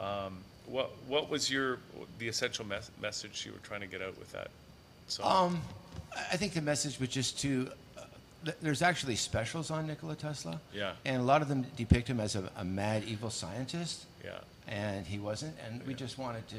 uh, 0.00 0.26
um, 0.26 0.38
what 0.66 0.90
what 1.08 1.28
was 1.28 1.50
your 1.50 1.78
the 2.18 2.28
essential 2.28 2.64
mes- 2.64 2.90
message 3.00 3.44
you 3.44 3.52
were 3.52 3.58
trying 3.58 3.80
to 3.80 3.86
get 3.86 4.00
out 4.00 4.18
with 4.18 4.30
that 4.32 4.48
song? 5.08 5.46
Um, 5.46 5.60
I 6.16 6.20
I 6.32 6.36
think 6.36 6.52
the 6.54 6.62
message 6.62 6.98
was 7.00 7.08
just 7.08 7.40
to. 7.40 7.70
Th- 8.44 8.56
there's 8.60 8.82
actually 8.82 9.16
specials 9.16 9.70
on 9.70 9.86
Nikola 9.86 10.16
Tesla. 10.16 10.60
Yeah. 10.74 10.92
And 11.04 11.20
a 11.20 11.24
lot 11.24 11.42
of 11.42 11.48
them 11.48 11.64
depict 11.76 12.08
him 12.08 12.20
as 12.20 12.34
a, 12.36 12.50
a 12.56 12.64
mad, 12.64 13.04
evil 13.06 13.30
scientist, 13.30 14.06
yeah. 14.24 14.38
and 14.66 15.06
he 15.06 15.18
wasn't. 15.18 15.54
And 15.66 15.84
we 15.86 15.94
just 15.94 16.18
wanted 16.18 16.46
to 16.48 16.56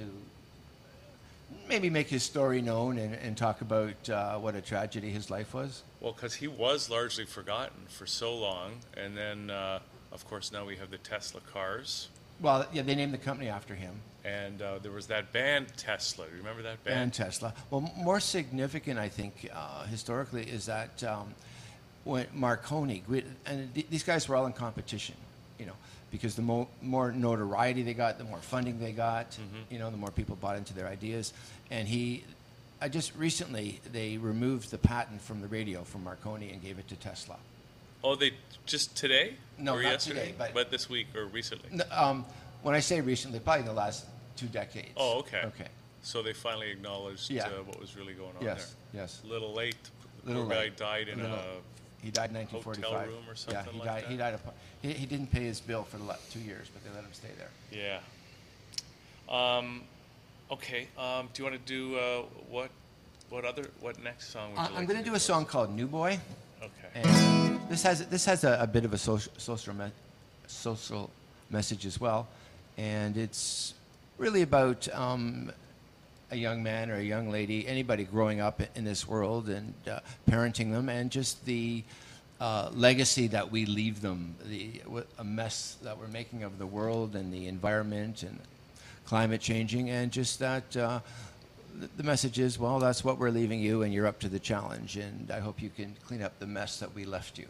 maybe 1.68 1.90
make 1.90 2.08
his 2.08 2.24
story 2.24 2.62
known 2.62 2.98
and, 2.98 3.14
and 3.16 3.38
talk 3.38 3.62
about 3.62 4.10
uh, 4.10 4.38
what 4.38 4.56
a 4.56 4.62
tragedy 4.62 5.10
his 5.10 5.30
life 5.30 5.54
was. 5.54 5.84
Well, 6.02 6.14
because 6.14 6.34
he 6.34 6.48
was 6.48 6.90
largely 6.90 7.26
forgotten 7.26 7.78
for 7.88 8.06
so 8.06 8.36
long, 8.36 8.74
and 8.98 9.16
then 9.16 9.50
uh, 9.50 9.80
of 10.12 10.28
course 10.28 10.52
now 10.52 10.66
we 10.66 10.76
have 10.78 10.90
the 10.92 10.98
Tesla 10.98 11.42
cars, 11.54 12.10
Well, 12.42 12.66
yeah, 12.74 12.82
they 12.82 12.96
named 12.96 13.14
the 13.14 13.18
company 13.20 13.50
after 13.50 13.76
him. 13.76 13.94
and 14.26 14.62
uh, 14.62 14.80
there 14.82 14.92
was 14.92 15.08
that 15.08 15.32
band 15.32 15.68
Tesla. 15.78 16.26
Remember 16.38 16.62
that 16.64 16.84
band? 16.84 17.00
and 17.00 17.14
Tesla. 17.14 17.54
Well, 17.70 17.82
more 17.98 18.20
significant, 18.20 19.00
I 19.00 19.10
think, 19.10 19.50
uh, 19.54 19.86
historically, 19.86 20.44
is 20.44 20.66
that 20.66 21.04
um, 21.04 21.34
when 22.04 22.28
Marconi, 22.34 23.04
and 23.46 23.74
th- 23.74 23.88
these 23.90 24.04
guys 24.04 24.28
were 24.28 24.36
all 24.36 24.46
in 24.46 24.54
competition, 24.54 25.16
you 25.60 25.66
know, 25.66 25.74
because 26.12 26.36
the 26.36 26.42
mo- 26.42 26.68
more 26.82 27.12
notoriety 27.12 27.82
they 27.84 27.94
got, 27.94 28.18
the 28.18 28.24
more 28.24 28.40
funding 28.40 28.80
they 28.80 28.92
got, 28.92 29.32
Mm-hmm. 29.32 29.74
you 29.74 29.80
know, 29.80 29.90
the 29.90 29.98
more 29.98 30.12
people 30.12 30.36
bought 30.36 30.58
into 30.58 30.74
their 30.74 30.88
ideas. 30.88 31.34
And 31.72 31.88
he, 31.88 32.24
I 32.82 32.90
just 32.90 33.16
recently, 33.16 33.80
they 33.92 34.18
removed 34.18 34.72
the 34.72 34.78
patent 34.78 35.22
from 35.22 35.42
the 35.42 35.48
radio 35.48 35.84
from 35.84 36.04
Marconi 36.04 36.52
and 36.52 36.62
gave 36.62 36.78
it 36.80 36.88
to 36.90 36.96
Tesla. 36.96 37.38
Oh, 38.04 38.16
they 38.16 38.32
just 38.66 38.96
today? 38.98 39.36
No, 39.58 39.76
or 39.76 39.84
not 39.84 39.92
yesterday? 39.92 40.32
today, 40.34 40.52
but- 40.54 40.70
this 40.72 40.90
week 40.90 41.08
or 41.16 41.26
recently. 41.26 41.70
N- 41.72 41.84
Um, 41.92 42.26
when 42.64 42.76
I 42.76 42.80
say 42.82 43.00
recently, 43.02 43.40
probably 43.40 43.62
in 43.62 43.66
the 43.68 43.74
last 43.74 44.06
two 44.36 44.48
decades. 44.48 44.90
Oh, 44.98 45.20
okay. 45.20 45.42
Okay. 45.46 45.68
So 46.02 46.22
they 46.22 46.34
finally 46.34 46.70
acknowledged 46.70 47.30
Yeah. 47.30 47.46
uh, 47.48 47.64
what 47.64 47.80
was 47.80 47.96
really 47.96 48.14
going 48.14 48.36
on 48.38 48.44
Yes, 48.44 48.76
there. 48.92 49.02
yes. 49.04 49.22
A 49.24 49.28
little 49.28 49.54
late. 49.54 49.76
The 50.26 50.32
Little 50.32 50.48
guy 50.48 50.70
died 50.70 51.08
in 51.08 51.20
a. 51.22 51.44
He 52.04 52.12
died 52.12 52.32
in 52.32 52.36
1945. 52.36 52.92
hotel 52.92 53.08
room 53.08 53.24
or 53.30 53.36
Yeah, 53.50 53.64
he 53.64 53.80
like 53.80 53.88
died. 53.88 54.04
that? 54.04 54.12
He 54.12 54.18
died. 54.18 54.40
He, 54.82 54.92
he 54.92 55.06
didn't 55.06 55.32
pay 55.32 55.44
his 55.44 55.62
bill 55.62 55.84
for 55.84 55.98
the 55.98 56.16
two 56.30 56.40
years, 56.40 56.68
but 56.74 56.84
they 56.84 56.90
let 56.94 57.06
him 57.06 57.14
stay 57.14 57.30
there. 57.38 57.50
Yeah. 57.72 58.00
Um, 59.30 59.84
okay. 60.52 60.88
Um, 60.98 61.30
do 61.34 61.42
you 61.44 61.50
want 61.50 61.66
to 61.66 61.74
do 61.74 61.96
uh, 61.96 62.22
what? 62.50 62.70
What 63.30 63.46
other? 63.46 63.64
What 63.80 64.04
next 64.04 64.32
song 64.32 64.50
would 64.52 64.58
you 64.58 64.62
I, 64.62 64.70
like 64.70 64.80
I'm 64.80 64.86
going 64.86 65.00
to 65.00 65.06
do 65.10 65.16
a 65.16 65.20
song 65.20 65.46
called 65.46 65.74
"New 65.74 65.88
Boy," 65.88 66.20
Okay. 66.62 66.92
and 67.10 67.60
this 67.70 67.82
has 67.84 68.06
this 68.08 68.26
has 68.26 68.44
a, 68.44 68.58
a 68.60 68.68
bit 68.68 68.84
of 68.84 68.94
a 68.94 68.98
social 68.98 69.32
social 69.38 69.74
me- 69.74 69.92
social 70.48 71.10
message 71.50 71.86
as 71.86 72.02
well, 72.02 72.28
and 72.78 73.16
it's 73.16 73.74
really 74.18 74.42
about 74.42 74.88
um, 74.94 75.52
a 76.34 76.36
young 76.36 76.64
man 76.64 76.90
or 76.90 76.96
a 76.96 77.04
young 77.04 77.30
lady, 77.30 77.68
anybody 77.68 78.04
growing 78.04 78.42
up 78.42 78.60
in 78.76 78.84
this 78.84 79.08
world 79.08 79.50
and 79.50 79.74
uh, 79.88 80.00
parenting 80.28 80.72
them, 80.72 80.90
and 80.90 81.12
just 81.12 81.46
the 81.46 81.84
uh, 82.42 82.70
legacy 82.74 83.28
that 83.28 83.52
we 83.52 83.66
leave 83.66 84.02
them, 84.02 84.36
the 84.46 84.82
a 85.20 85.24
mess 85.24 85.78
that 85.84 85.98
we're 85.98 86.08
making 86.08 86.44
of 86.44 86.58
the 86.58 86.66
world 86.66 87.16
and 87.16 87.32
the 87.32 87.48
environment 87.48 88.24
and 88.24 88.40
climate 89.06 89.42
changing, 89.42 89.90
and 89.90 90.12
just 90.12 90.40
that. 90.40 90.76
Uh, 90.76 91.00
the 91.98 92.04
message 92.04 92.38
is, 92.38 92.60
well, 92.60 92.78
that's 92.78 93.04
what 93.04 93.18
we're 93.18 93.32
leaving 93.32 93.60
you, 93.60 93.82
and 93.82 93.92
you're 93.92 94.06
up 94.06 94.20
to 94.20 94.30
the 94.30 94.38
challenge. 94.38 94.96
And 94.96 95.32
I 95.32 95.40
hope 95.40 95.60
you 95.60 95.72
can 95.72 95.96
clean 96.06 96.22
up 96.22 96.38
the 96.38 96.46
mess 96.46 96.80
that 96.80 96.94
we 96.94 97.04
left 97.04 97.40
you. 97.40 97.48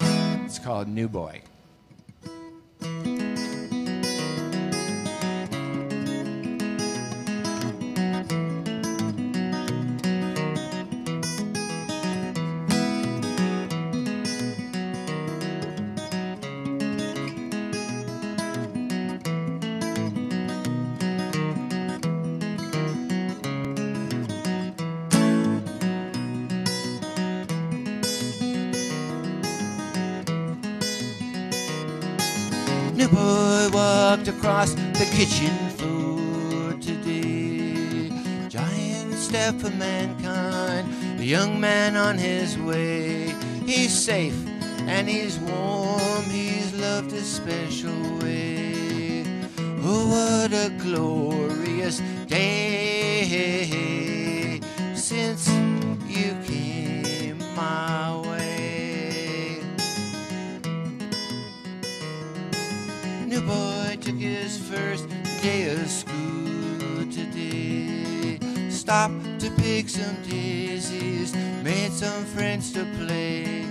It's 0.00 0.58
called 0.58 0.86
New 0.86 1.08
Boy. 1.08 1.40
Kitchen 35.28 36.80
today. 36.80 38.10
Giant 38.48 39.14
step 39.14 39.54
for 39.56 39.70
mankind, 39.70 40.88
a 41.20 41.24
young 41.24 41.60
man 41.60 41.96
on 41.96 42.16
his 42.16 42.58
way. 42.58 43.34
He's 43.66 43.92
safe 43.96 44.36
and 44.86 45.08
he's 45.08 45.38
warm, 45.38 46.24
he's 46.24 46.74
loved 46.74 47.12
a 47.12 47.22
special 47.22 48.18
way. 48.20 49.24
Oh, 49.82 50.08
what 50.08 50.52
a 50.52 50.70
glorious 50.78 52.00
day 52.26 53.40
since 54.94 55.48
you 56.06 56.34
came 56.44 57.38
my 57.54 58.16
way. 58.28 59.60
New 63.26 63.42
boy 63.42 63.96
took 64.00 64.16
his 64.16 64.58
first 64.58 65.06
Stop 68.88 69.12
to 69.38 69.50
pick 69.50 69.86
some 69.86 70.16
daisies, 70.22 71.36
made 71.62 71.92
some 71.92 72.24
friends 72.24 72.72
to 72.72 72.86
play. 72.96 73.66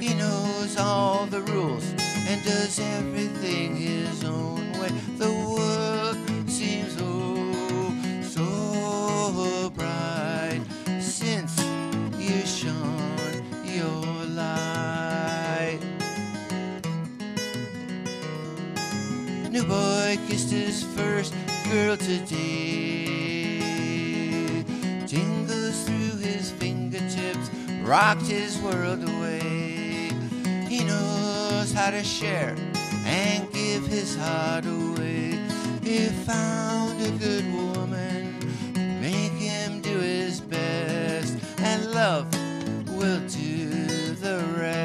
He 0.00 0.12
knows 0.14 0.76
all 0.76 1.26
the 1.26 1.42
rules 1.42 1.88
and 2.26 2.42
does 2.42 2.80
everything 2.80 3.76
his 3.76 4.24
own 4.24 4.72
way. 4.72 4.90
The 5.18 5.30
world 5.30 6.16
seems 6.50 6.96
oh 6.98 7.94
so 8.24 9.70
bright 9.70 10.62
since 10.98 11.56
you 12.18 12.44
shone 12.44 13.44
your 13.62 14.04
light. 14.34 15.78
New 19.48 19.62
boy 19.62 20.18
kissed 20.26 20.50
his 20.50 20.82
first 20.82 21.36
girl 21.70 21.96
today. 21.96 22.89
Rocked 27.90 28.28
his 28.28 28.56
world 28.58 29.02
away. 29.02 30.12
He 30.68 30.84
knows 30.84 31.72
how 31.72 31.90
to 31.90 32.04
share 32.04 32.54
and 33.04 33.52
give 33.52 33.84
his 33.84 34.14
heart 34.14 34.64
away. 34.64 35.36
He 35.82 36.06
found 36.24 37.02
a 37.02 37.10
good 37.18 37.52
woman, 37.52 38.38
make 39.00 39.32
him 39.32 39.80
do 39.80 39.98
his 39.98 40.40
best, 40.40 41.36
and 41.58 41.90
love 41.90 42.32
will 42.96 43.18
do 43.26 43.66
the 44.14 44.38
rest. 44.56 44.79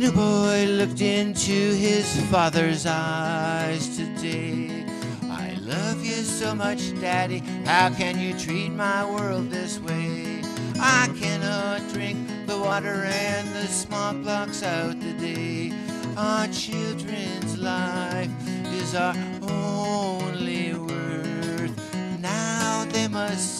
New 0.00 0.12
boy 0.12 0.64
looked 0.64 1.02
into 1.02 1.52
his 1.74 2.18
father's 2.30 2.86
eyes 2.86 3.98
today. 3.98 4.86
I 5.24 5.58
love 5.60 6.02
you 6.02 6.22
so 6.22 6.54
much, 6.54 6.98
Daddy. 7.02 7.40
How 7.66 7.90
can 7.90 8.18
you 8.18 8.32
treat 8.32 8.70
my 8.70 9.04
world 9.04 9.50
this 9.50 9.78
way? 9.78 10.40
I 10.80 11.10
cannot 11.20 11.86
drink 11.92 12.16
the 12.46 12.58
water 12.58 13.04
and 13.04 13.46
the 13.48 13.66
smog 13.66 14.22
blocks 14.22 14.62
out 14.62 14.98
the 15.00 15.12
day. 15.12 15.74
Our 16.16 16.48
children's 16.48 17.58
life 17.58 18.30
is 18.72 18.94
our 18.94 19.14
only 19.42 20.72
worth. 20.72 21.76
Now 22.22 22.86
they 22.88 23.06
must 23.06 23.59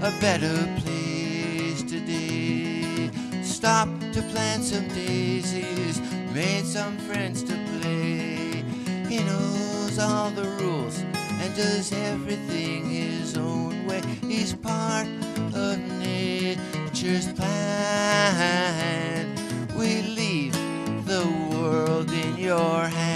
a 0.00 0.12
better 0.20 0.56
place 0.80 1.82
today. 1.82 3.10
Stop 3.42 3.88
to 4.12 4.22
plant 4.30 4.62
some 4.62 4.86
daisies, 4.88 6.00
made 6.32 6.64
some 6.64 6.96
friends 6.98 7.42
to 7.42 7.54
play. 7.80 8.62
He 9.08 9.24
knows 9.24 9.98
all 9.98 10.30
the 10.30 10.48
rules 10.60 11.00
and 11.40 11.56
does 11.56 11.92
everything 11.92 12.88
his 12.88 13.36
own 13.36 13.86
way. 13.86 14.00
He's 14.22 14.54
part 14.54 15.08
of 15.54 15.78
nature's 15.98 17.32
plan. 17.32 19.26
We 19.76 20.02
leave 20.02 20.54
the 21.06 21.26
world 21.50 22.12
in 22.12 22.38
your 22.38 22.84
hands. 22.86 23.07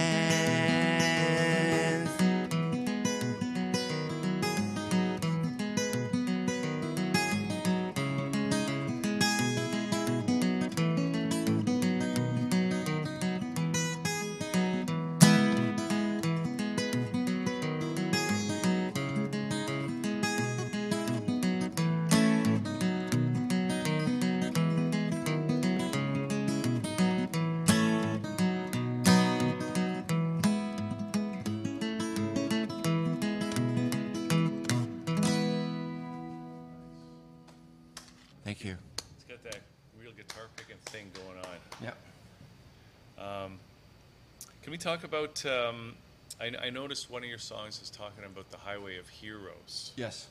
Talk 44.82 45.04
about? 45.04 45.44
Um, 45.46 45.94
I, 46.40 46.52
I 46.66 46.70
noticed 46.70 47.10
one 47.10 47.22
of 47.22 47.28
your 47.28 47.38
songs 47.38 47.80
is 47.82 47.90
talking 47.90 48.24
about 48.24 48.50
the 48.50 48.56
Highway 48.56 48.98
of 48.98 49.08
Heroes, 49.08 49.92
Yes. 49.96 50.26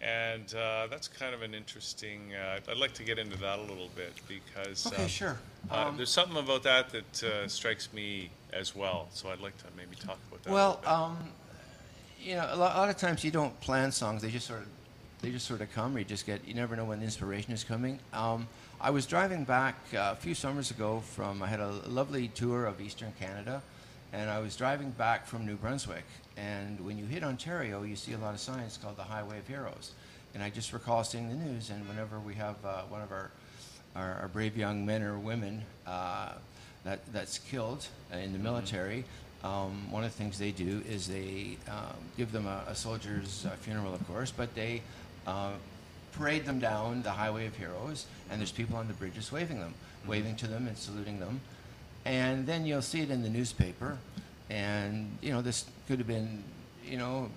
and 0.00 0.52
uh, 0.54 0.86
that's 0.90 1.08
kind 1.08 1.34
of 1.34 1.42
an 1.42 1.54
interesting. 1.54 2.34
Uh, 2.34 2.60
I'd 2.70 2.76
like 2.76 2.92
to 2.94 3.02
get 3.04 3.18
into 3.18 3.38
that 3.38 3.58
a 3.58 3.62
little 3.62 3.88
bit 3.96 4.12
because. 4.28 4.86
Okay, 4.86 5.04
uh, 5.04 5.08
sure. 5.08 5.38
Uh, 5.70 5.86
Um, 5.88 5.96
there's 5.96 6.10
something 6.10 6.36
about 6.36 6.62
that 6.64 6.90
that 6.90 7.24
uh, 7.24 7.48
strikes 7.48 7.92
me 7.92 8.30
as 8.52 8.74
well, 8.76 9.08
so 9.12 9.30
I'd 9.30 9.40
like 9.40 9.56
to 9.58 9.64
maybe 9.76 9.96
talk 9.96 10.18
about 10.28 10.42
that. 10.42 10.52
Well, 10.52 10.80
um, 10.84 11.16
you 12.20 12.34
know, 12.34 12.48
a 12.50 12.56
lot, 12.56 12.76
a 12.76 12.78
lot 12.78 12.88
of 12.90 12.96
times 12.96 13.24
you 13.24 13.30
don't 13.30 13.58
plan 13.60 13.90
songs; 13.92 14.20
they 14.22 14.30
just 14.30 14.46
sort 14.46 14.60
of, 14.60 14.66
they 15.22 15.30
just 15.30 15.46
sort 15.46 15.60
of 15.62 15.72
come. 15.72 15.96
Or 15.96 16.00
you 16.00 16.04
just 16.04 16.26
get, 16.26 16.46
you 16.46 16.54
never 16.54 16.76
know 16.76 16.84
when 16.84 16.98
the 16.98 17.04
inspiration 17.04 17.52
is 17.52 17.64
coming. 17.64 17.98
Um, 18.12 18.46
I 18.80 18.90
was 18.90 19.06
driving 19.06 19.44
back 19.44 19.76
uh, 19.94 20.10
a 20.12 20.16
few 20.16 20.34
summers 20.34 20.70
ago 20.70 21.00
from. 21.00 21.42
I 21.42 21.46
had 21.46 21.60
a 21.60 21.70
lovely 21.88 22.28
tour 22.28 22.66
of 22.66 22.78
Eastern 22.80 23.12
Canada, 23.18 23.62
and 24.16 24.30
I 24.30 24.38
was 24.38 24.56
driving 24.56 24.90
back 24.92 25.26
from 25.26 25.44
New 25.44 25.56
Brunswick. 25.56 26.04
And 26.38 26.80
when 26.80 26.98
you 26.98 27.04
hit 27.04 27.22
Ontario, 27.22 27.82
you 27.82 27.96
see 27.96 28.14
a 28.14 28.18
lot 28.18 28.32
of 28.32 28.40
signs 28.40 28.78
called 28.78 28.96
the 28.96 29.02
Highway 29.02 29.38
of 29.38 29.46
Heroes. 29.46 29.92
And 30.32 30.42
I 30.42 30.48
just 30.48 30.72
recall 30.72 31.04
seeing 31.04 31.28
the 31.28 31.34
news, 31.34 31.70
and 31.70 31.86
whenever 31.86 32.18
we 32.18 32.34
have 32.34 32.56
uh, 32.64 32.82
one 32.88 33.02
of 33.02 33.12
our 33.12 33.30
our, 33.94 34.18
our 34.20 34.28
brave 34.28 34.56
young 34.56 34.84
men 34.84 35.02
or 35.02 35.18
women 35.18 35.62
uh, 35.86 36.32
that, 36.84 37.00
that's 37.14 37.38
killed 37.38 37.86
in 38.12 38.34
the 38.34 38.38
military, 38.38 39.04
um, 39.42 39.90
one 39.90 40.04
of 40.04 40.12
the 40.12 40.18
things 40.18 40.38
they 40.38 40.50
do 40.50 40.82
is 40.86 41.08
they 41.08 41.56
um, 41.66 41.96
give 42.18 42.30
them 42.30 42.46
a, 42.46 42.62
a 42.68 42.74
soldier's 42.74 43.46
uh, 43.46 43.50
funeral, 43.60 43.94
of 43.94 44.06
course, 44.06 44.30
but 44.30 44.54
they 44.54 44.82
uh, 45.26 45.52
parade 46.12 46.44
them 46.44 46.58
down 46.58 47.02
the 47.02 47.10
Highway 47.10 47.46
of 47.46 47.56
Heroes, 47.56 48.04
and 48.30 48.38
there's 48.38 48.52
people 48.52 48.76
on 48.76 48.86
the 48.86 48.94
bridges 48.94 49.32
waving 49.32 49.60
them, 49.60 49.72
waving 50.06 50.36
to 50.36 50.46
them 50.46 50.66
and 50.66 50.76
saluting 50.76 51.18
them. 51.18 51.40
And 52.06 52.46
then 52.46 52.64
you'll 52.64 52.82
see 52.82 53.00
it 53.00 53.10
in 53.10 53.24
the 53.24 53.28
newspaper, 53.28 53.98
and 54.48 55.10
you 55.20 55.32
know 55.32 55.42
this 55.42 55.64
could 55.88 55.98
have 55.98 56.06
been, 56.06 56.44
you 56.86 56.98
know, 56.98 57.28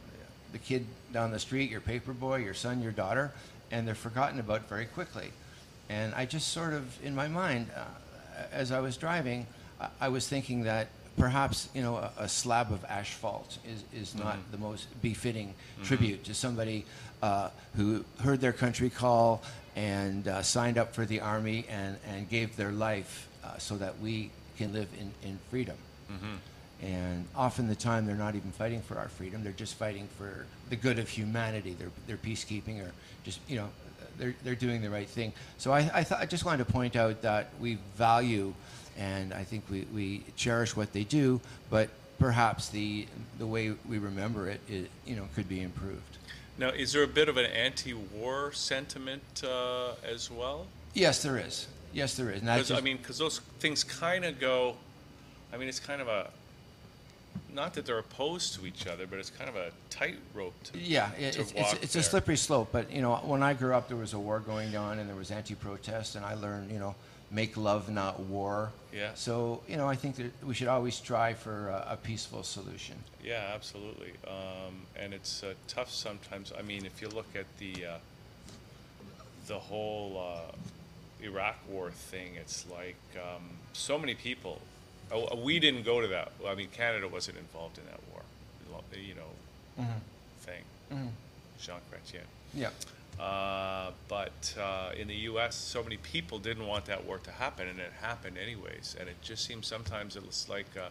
the 0.51 0.59
kid 0.59 0.85
down 1.11 1.31
the 1.31 1.39
street, 1.39 1.71
your 1.71 1.81
paper 1.81 2.13
boy, 2.13 2.37
your 2.37 2.53
son, 2.53 2.79
your 2.79 2.91
daughter, 2.91 3.31
and 3.71 3.87
they're 3.87 3.95
forgotten 3.95 4.39
about 4.39 4.69
very 4.69 4.85
quickly. 4.85 5.31
And 5.89 6.13
I 6.13 6.27
just 6.27 6.49
sort 6.49 6.73
of, 6.73 7.03
in 7.03 7.15
my 7.15 7.27
mind, 7.27 7.65
uh, 7.75 7.83
as 8.51 8.71
I 8.71 8.79
was 8.79 8.95
driving, 8.95 9.47
I, 9.81 9.87
I 10.01 10.09
was 10.09 10.27
thinking 10.27 10.61
that 10.65 10.89
perhaps 11.17 11.67
you 11.73 11.81
know 11.81 11.95
a, 11.95 12.11
a 12.19 12.29
slab 12.29 12.71
of 12.71 12.85
asphalt 12.85 13.57
is, 13.67 13.83
is 13.91 14.15
not 14.15 14.37
the 14.51 14.57
most 14.59 14.87
befitting 15.01 15.55
tribute 15.83 16.23
to 16.25 16.35
somebody 16.35 16.85
uh, 17.23 17.49
who 17.75 18.05
heard 18.21 18.39
their 18.39 18.53
country 18.53 18.91
call 18.91 19.41
and 19.75 20.27
uh, 20.27 20.43
signed 20.43 20.77
up 20.77 20.93
for 20.93 21.05
the 21.05 21.21
army 21.21 21.65
and, 21.69 21.97
and 22.07 22.29
gave 22.29 22.55
their 22.55 22.71
life 22.71 23.27
uh, 23.43 23.57
so 23.57 23.75
that 23.75 23.99
we 23.99 24.29
can 24.59 24.73
live 24.73 24.89
in, 24.99 25.11
in 25.27 25.39
freedom. 25.49 25.77
And 26.81 27.25
often 27.35 27.67
the 27.67 27.75
time 27.75 28.05
they're 28.05 28.15
not 28.15 28.35
even 28.35 28.51
fighting 28.51 28.81
for 28.81 28.97
our 28.97 29.09
freedom; 29.09 29.43
they're 29.43 29.51
just 29.51 29.75
fighting 29.75 30.07
for 30.17 30.45
the 30.69 30.77
good 30.77 30.97
of 30.97 31.09
humanity. 31.09 31.75
They're, 31.77 31.91
they're 32.07 32.17
peacekeeping, 32.17 32.81
or 32.81 32.91
just 33.23 33.39
you 33.49 33.57
know, 33.57 33.67
they're, 34.17 34.33
they're 34.43 34.55
doing 34.55 34.81
the 34.81 34.89
right 34.89 35.07
thing. 35.07 35.33
So 35.57 35.71
I, 35.73 35.89
I, 35.93 36.03
thought, 36.05 36.21
I 36.21 36.25
just 36.25 36.45
wanted 36.45 36.65
to 36.65 36.71
point 36.71 36.95
out 36.95 37.21
that 37.21 37.49
we 37.59 37.79
value, 37.97 38.53
and 38.97 39.33
I 39.33 39.43
think 39.43 39.65
we, 39.69 39.87
we 39.93 40.23
cherish 40.37 40.73
what 40.73 40.93
they 40.93 41.03
do. 41.03 41.41
But 41.69 41.89
perhaps 42.17 42.69
the 42.69 43.07
the 43.39 43.47
way 43.47 43.73
we 43.87 43.97
remember 43.97 44.47
it, 44.47 44.61
it 44.69 44.89
you 45.05 45.17
know 45.17 45.27
could 45.35 45.49
be 45.49 45.61
improved. 45.61 46.17
Now, 46.57 46.69
is 46.69 46.93
there 46.93 47.03
a 47.03 47.07
bit 47.07 47.27
of 47.27 47.35
an 47.37 47.45
anti-war 47.45 48.53
sentiment 48.53 49.43
uh, 49.45 49.95
as 50.03 50.31
well? 50.31 50.67
Yes, 50.93 51.23
there 51.23 51.37
is. 51.37 51.67
Yes, 51.93 52.15
there 52.15 52.29
is. 52.31 52.39
And 52.39 52.47
that's 52.47 52.59
Because 52.59 52.71
I 52.71 52.75
just- 52.75 52.83
mean, 52.83 52.97
because 52.97 53.17
those 53.17 53.39
things 53.59 53.83
kind 53.83 54.25
of 54.25 54.39
go. 54.39 54.75
I 55.53 55.57
mean, 55.57 55.67
it's 55.69 55.79
kind 55.79 56.01
of 56.01 56.07
a. 56.07 56.29
Not 57.53 57.73
that 57.75 57.85
they're 57.85 57.97
opposed 57.99 58.53
to 58.55 58.65
each 58.65 58.85
other, 58.87 59.07
but 59.07 59.17
it's 59.19 59.29
kind 59.31 59.49
of 59.49 59.55
a 59.55 59.71
tightrope 59.89 60.53
to. 60.65 60.77
Yeah, 60.79 61.11
it- 61.13 61.33
to 61.33 61.41
it's, 61.41 61.51
it's, 61.51 61.53
walk 61.53 61.83
it's 61.83 61.93
there. 61.93 62.01
a 62.01 62.03
slippery 62.03 62.37
slope. 62.37 62.69
But 62.71 62.91
you 62.91 63.01
know, 63.01 63.15
when 63.17 63.41
I 63.43 63.53
grew 63.53 63.73
up, 63.73 63.87
there 63.87 63.97
was 63.97 64.13
a 64.13 64.19
war 64.19 64.39
going 64.39 64.75
on, 64.75 64.99
and 64.99 65.09
there 65.09 65.15
was 65.15 65.31
anti-protest, 65.31 66.15
and 66.15 66.23
I 66.25 66.35
learned, 66.35 66.71
you 66.71 66.79
know, 66.79 66.95
make 67.31 67.57
love, 67.57 67.89
not 67.89 68.19
war. 68.19 68.71
Yeah. 68.93 69.13
So 69.15 69.61
you 69.67 69.77
know, 69.77 69.87
I 69.87 69.95
think 69.95 70.15
that 70.17 70.31
we 70.45 70.53
should 70.53 70.67
always 70.67 70.95
strive 70.95 71.39
for 71.39 71.69
a, 71.69 71.93
a 71.93 71.97
peaceful 71.97 72.43
solution. 72.43 72.95
Yeah, 73.23 73.51
absolutely. 73.53 74.11
Um, 74.27 74.85
and 74.95 75.13
it's 75.13 75.43
uh, 75.43 75.53
tough 75.67 75.91
sometimes. 75.91 76.51
I 76.57 76.61
mean, 76.61 76.85
if 76.85 77.01
you 77.01 77.09
look 77.09 77.27
at 77.35 77.45
the 77.57 77.85
uh, 77.85 77.97
the 79.47 79.57
whole 79.59 80.37
uh, 80.37 80.51
Iraq 81.21 81.57
War 81.69 81.91
thing, 81.91 82.35
it's 82.35 82.65
like 82.69 82.95
um, 83.15 83.43
so 83.73 83.97
many 83.97 84.15
people. 84.15 84.59
Uh, 85.11 85.35
we 85.35 85.59
didn't 85.59 85.83
go 85.83 86.01
to 86.01 86.07
that. 86.07 86.31
I 86.47 86.55
mean, 86.55 86.69
Canada 86.71 87.07
wasn't 87.07 87.37
involved 87.37 87.77
in 87.77 87.85
that 87.85 87.99
war. 88.11 88.21
You 88.93 89.15
know, 89.15 89.85
thing. 90.41 91.11
Jean 91.59 91.79
Chrétien. 91.91 92.23
Yeah. 92.53 92.69
Uh, 93.19 93.91
but 94.07 94.55
uh, 94.59 94.91
in 94.97 95.07
the 95.07 95.15
U.S., 95.15 95.55
so 95.55 95.83
many 95.83 95.97
people 95.97 96.39
didn't 96.39 96.65
want 96.65 96.85
that 96.85 97.05
war 97.05 97.17
to 97.19 97.31
happen, 97.31 97.67
and 97.67 97.79
it 97.79 97.91
happened 98.01 98.37
anyways. 98.37 98.95
And 98.99 99.09
it 99.09 99.21
just 99.21 99.45
seems 99.45 99.67
sometimes 99.67 100.15
it's 100.15 100.47
like, 100.47 100.67
uh, 100.77 100.87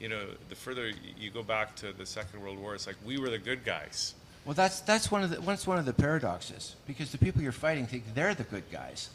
you 0.00 0.08
know, 0.08 0.20
the 0.48 0.54
further 0.54 0.92
you 1.18 1.30
go 1.30 1.42
back 1.42 1.74
to 1.76 1.92
the 1.92 2.06
Second 2.06 2.40
World 2.42 2.58
War, 2.58 2.74
it's 2.74 2.86
like 2.86 2.96
we 3.04 3.18
were 3.18 3.28
the 3.28 3.38
good 3.38 3.64
guys. 3.64 4.14
Well, 4.44 4.54
that's 4.54 4.80
that's 4.80 5.10
one 5.10 5.22
of 5.24 5.30
the 5.30 5.40
that's 5.40 5.66
one 5.66 5.78
of 5.78 5.86
the 5.86 5.92
paradoxes 5.92 6.76
because 6.86 7.10
the 7.10 7.18
people 7.18 7.42
you're 7.42 7.52
fighting 7.52 7.86
think 7.86 8.14
they're 8.14 8.34
the 8.34 8.44
good 8.44 8.70
guys, 8.70 9.08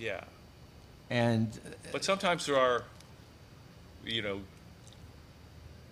Yeah. 0.00 0.24
and 1.10 1.48
But 1.92 2.04
sometimes 2.04 2.46
there 2.46 2.56
are, 2.56 2.84
you 4.04 4.22
know, 4.22 4.40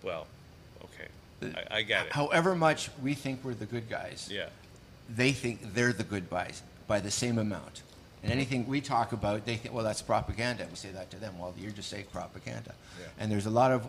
well, 0.03 0.25
okay, 0.85 1.07
I, 1.71 1.77
I 1.77 1.81
get 1.83 2.07
it. 2.07 2.11
however 2.13 2.55
much 2.55 2.89
we 3.03 3.13
think 3.13 3.43
we're 3.43 3.53
the 3.53 3.65
good 3.67 3.89
guys, 3.89 4.29
Yeah. 4.31 4.49
they 5.09 5.31
think 5.31 5.73
they're 5.75 5.93
the 5.93 6.03
good 6.03 6.29
guys 6.29 6.61
by 6.87 6.99
the 6.99 7.11
same 7.11 7.37
amount. 7.37 7.83
And 8.23 8.31
anything 8.33 8.67
we 8.67 8.81
talk 8.81 9.13
about, 9.13 9.45
they 9.45 9.55
think, 9.55 9.73
well, 9.73 9.83
that's 9.85 10.01
propaganda. 10.01 10.67
We 10.69 10.75
say 10.75 10.89
that 10.89 11.09
to 11.11 11.17
them. 11.17 11.39
Well, 11.39 11.53
you're 11.57 11.71
just 11.71 11.89
saying 11.89 12.07
propaganda. 12.11 12.73
Yeah. 12.99 13.05
And 13.17 13.31
there's 13.31 13.45
a 13.45 13.49
lot 13.49 13.71
of, 13.71 13.83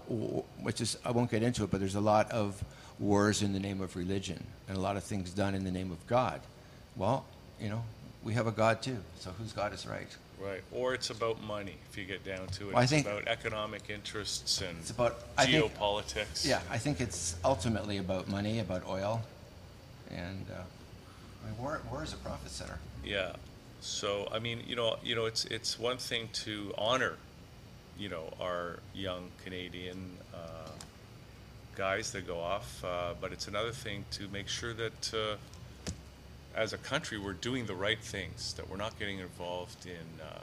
which 0.62 0.80
is, 0.80 0.96
I 1.04 1.10
won't 1.10 1.30
get 1.32 1.42
into 1.42 1.64
it, 1.64 1.70
but 1.72 1.80
there's 1.80 1.96
a 1.96 2.00
lot 2.00 2.30
of 2.30 2.62
wars 3.00 3.42
in 3.42 3.52
the 3.52 3.58
name 3.58 3.80
of 3.80 3.96
religion 3.96 4.44
and 4.68 4.76
a 4.76 4.80
lot 4.80 4.96
of 4.96 5.02
things 5.02 5.30
done 5.30 5.56
in 5.56 5.64
the 5.64 5.70
name 5.72 5.90
of 5.90 6.06
God. 6.06 6.40
Well, 6.94 7.24
you 7.60 7.70
know, 7.70 7.82
we 8.24 8.34
have 8.34 8.46
a 8.46 8.52
God 8.52 8.82
too. 8.82 8.98
So 9.18 9.30
whose 9.30 9.52
God 9.52 9.72
is 9.72 9.86
right? 9.86 10.08
Right. 10.38 10.62
Or 10.72 10.94
it's 10.94 11.10
about 11.10 11.42
money, 11.42 11.74
if 11.90 11.98
you 11.98 12.04
get 12.04 12.24
down 12.24 12.46
to 12.46 12.64
it. 12.68 12.72
Well, 12.72 12.78
I 12.78 12.82
it's 12.84 12.92
think- 12.92 13.06
about 13.06 13.28
economic 13.28 13.90
interests 13.90 14.60
and 14.62 14.78
It's 14.80 14.90
about, 14.90 15.18
I 15.36 15.46
think, 15.46 15.74
geopolitics. 15.74 16.46
yeah, 16.46 16.60
I 16.70 16.78
think 16.78 17.00
it's 17.00 17.36
ultimately 17.44 17.98
about 17.98 18.26
money, 18.28 18.58
about 18.58 18.86
oil. 18.86 19.22
And 20.10 20.46
uh, 20.50 20.62
I 21.42 21.46
mean, 21.50 21.58
war, 21.58 21.80
war 21.90 22.02
is 22.02 22.12
a 22.14 22.16
profit 22.16 22.50
center. 22.50 22.78
Yeah. 23.04 23.32
So 23.80 24.28
I 24.32 24.38
mean, 24.38 24.62
you 24.66 24.76
know, 24.76 24.96
you 25.02 25.14
know, 25.14 25.26
it's 25.26 25.44
it's 25.46 25.78
one 25.78 25.96
thing 25.98 26.28
to 26.44 26.74
honor, 26.76 27.14
you 27.98 28.08
know, 28.08 28.32
our 28.40 28.78
young 28.94 29.30
Canadian 29.44 30.16
uh, 30.34 30.68
guys 31.76 32.10
that 32.12 32.26
go 32.26 32.38
off, 32.40 32.82
uh, 32.84 33.14
but 33.20 33.32
it's 33.32 33.46
another 33.48 33.72
thing 33.72 34.04
to 34.12 34.26
make 34.28 34.48
sure 34.48 34.74
that 34.74 35.14
uh, 35.14 35.36
as 36.54 36.72
a 36.72 36.78
country 36.78 37.18
we're 37.18 37.32
doing 37.32 37.66
the 37.66 37.74
right 37.74 37.98
things, 38.00 38.52
that 38.54 38.68
we're 38.68 38.76
not 38.76 38.98
getting 38.98 39.18
involved 39.18 39.86
in 39.86 40.20
uh, 40.24 40.40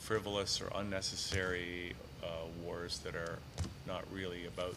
frivolous 0.00 0.60
or 0.60 0.70
unnecessary 0.74 1.94
uh, 2.22 2.26
wars 2.64 2.98
that 3.00 3.14
are 3.14 3.38
not 3.86 4.04
really 4.12 4.46
about 4.46 4.74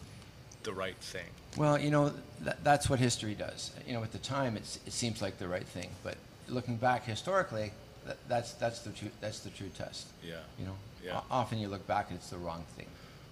the 0.62 0.72
right 0.72 0.96
thing. 0.96 1.26
Well, 1.56 1.78
you 1.80 1.90
know, 1.90 2.12
th- 2.44 2.56
that's 2.62 2.88
what 2.90 2.98
history 2.98 3.34
does. 3.34 3.72
You 3.86 3.94
know, 3.94 4.02
at 4.02 4.12
the 4.12 4.18
time, 4.18 4.56
it's, 4.56 4.78
it 4.86 4.92
seems 4.92 5.22
like 5.22 5.38
the 5.38 5.48
right 5.48 5.66
thing, 5.66 5.90
but 6.02 6.16
looking 6.48 6.76
back 6.76 7.04
historically, 7.04 7.72
that, 8.06 8.16
that's 8.28 8.52
that's 8.54 8.80
the 8.80 8.90
true 8.90 9.10
that's 9.20 9.40
the 9.40 9.50
true 9.50 9.68
test. 9.76 10.06
Yeah. 10.24 10.36
You 10.58 10.66
know, 10.66 10.76
Yeah. 11.04 11.20
Often 11.30 11.58
you 11.58 11.68
look 11.68 11.86
back 11.86 12.08
and 12.10 12.18
it's 12.18 12.30
the 12.30 12.38
wrong 12.38 12.64
thing. 12.76 12.86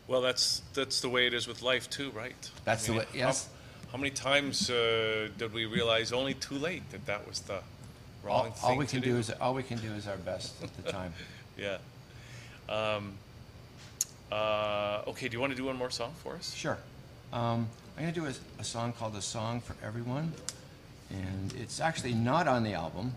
Well, 0.07 0.21
that's 0.21 0.63
that's 0.75 1.01
the 1.01 1.09
way 1.09 1.27
it 1.27 1.35
is 1.35 1.47
with 1.49 1.63
life 1.63 1.89
too, 1.91 2.11
right? 2.11 2.35
That's 2.65 2.87
the 2.87 2.93
way- 2.95 3.07
yes. 3.15 3.49
How, 3.93 3.99
many 3.99 4.11
times 4.11 4.71
uh, 4.71 5.29
did 5.39 5.53
we 5.53 5.65
realize 5.67 6.13
only 6.13 6.35
too 6.35 6.57
late 6.57 6.89
that 6.91 7.07
that 7.07 7.27
was 7.27 7.41
the 7.41 7.61
wrong 8.23 8.47
All, 8.47 8.51
thing 8.51 8.71
all 8.71 8.77
we 8.77 8.87
to 8.87 8.91
can 8.91 9.01
do? 9.01 9.13
do 9.13 9.19
is 9.19 9.31
all 9.41 9.55
we 9.55 9.63
can 9.63 9.79
do 9.79 9.93
is 9.93 10.07
our 10.07 10.17
best 10.19 10.63
at 10.63 10.77
the 10.77 10.93
time. 10.93 11.15
yeah. 11.59 11.79
Um, 12.69 13.15
uh, 14.31 15.03
okay, 15.09 15.29
do 15.29 15.35
you 15.35 15.41
want 15.41 15.53
to 15.53 15.57
do 15.57 15.65
one 15.65 15.77
more 15.77 15.91
song 15.91 16.13
for 16.23 16.35
us? 16.35 16.55
Sure. 16.55 16.79
Um, 17.33 17.69
I'm 17.97 18.03
going 18.03 18.15
to 18.15 18.21
do 18.21 18.27
a, 18.27 18.61
a 18.61 18.65
song 18.65 18.93
called 18.93 19.17
"A 19.17 19.23
Song 19.23 19.61
for 19.61 19.75
Everyone," 19.85 20.33
and 21.11 21.53
it's 21.55 21.81
actually 21.81 22.15
not 22.15 22.47
on 22.47 22.63
the 22.65 22.75
album, 22.75 23.15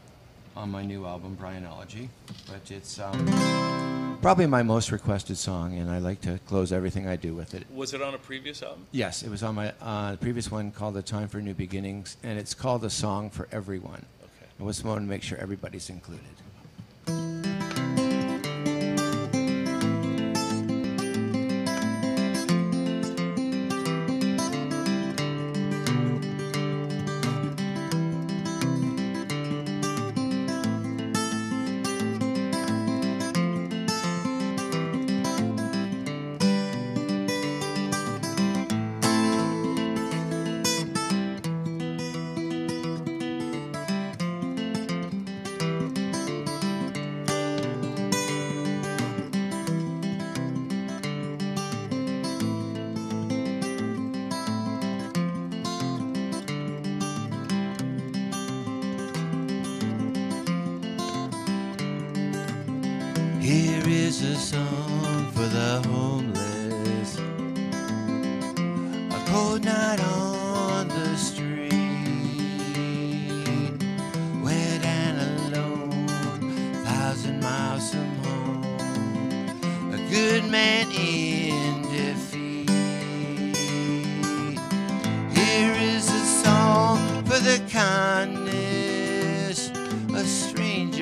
on 0.56 0.72
my 0.72 0.84
new 0.84 1.06
album 1.06 1.38
Brianology, 1.40 2.08
but 2.48 2.72
it's 2.72 3.00
um, 3.00 3.28
probably 4.22 4.46
my 4.46 4.62
most 4.62 4.92
requested 4.92 5.38
song, 5.38 5.78
and 5.78 5.90
I 5.90 5.98
like 5.98 6.22
to 6.22 6.40
close 6.46 6.72
everything 6.72 7.08
I 7.08 7.16
do 7.16 7.34
with 7.34 7.54
it. 7.54 7.66
Was 7.74 7.94
it 7.94 8.02
on 8.02 8.14
a 8.14 8.18
previous 8.18 8.62
album? 8.62 8.86
Yes, 8.92 9.24
it 9.24 9.30
was 9.30 9.42
on 9.42 9.56
my 9.56 9.74
uh, 9.82 10.16
previous 10.18 10.52
one 10.52 10.72
called 10.72 10.94
"The 10.94 11.02
Time 11.02 11.28
for 11.28 11.42
New 11.42 11.54
Beginnings," 11.54 12.18
and 12.24 12.38
it's 12.38 12.54
called 12.54 12.84
"A 12.86 12.90
Song 12.90 13.30
for 13.30 13.48
Everyone." 13.52 14.06
Okay. 14.22 14.52
I 14.60 14.68
just 14.68 14.86
want 14.86 15.02
to 15.02 15.08
make 15.08 15.24
sure 15.24 15.38
everybody's 15.40 15.90
included. 15.90 16.26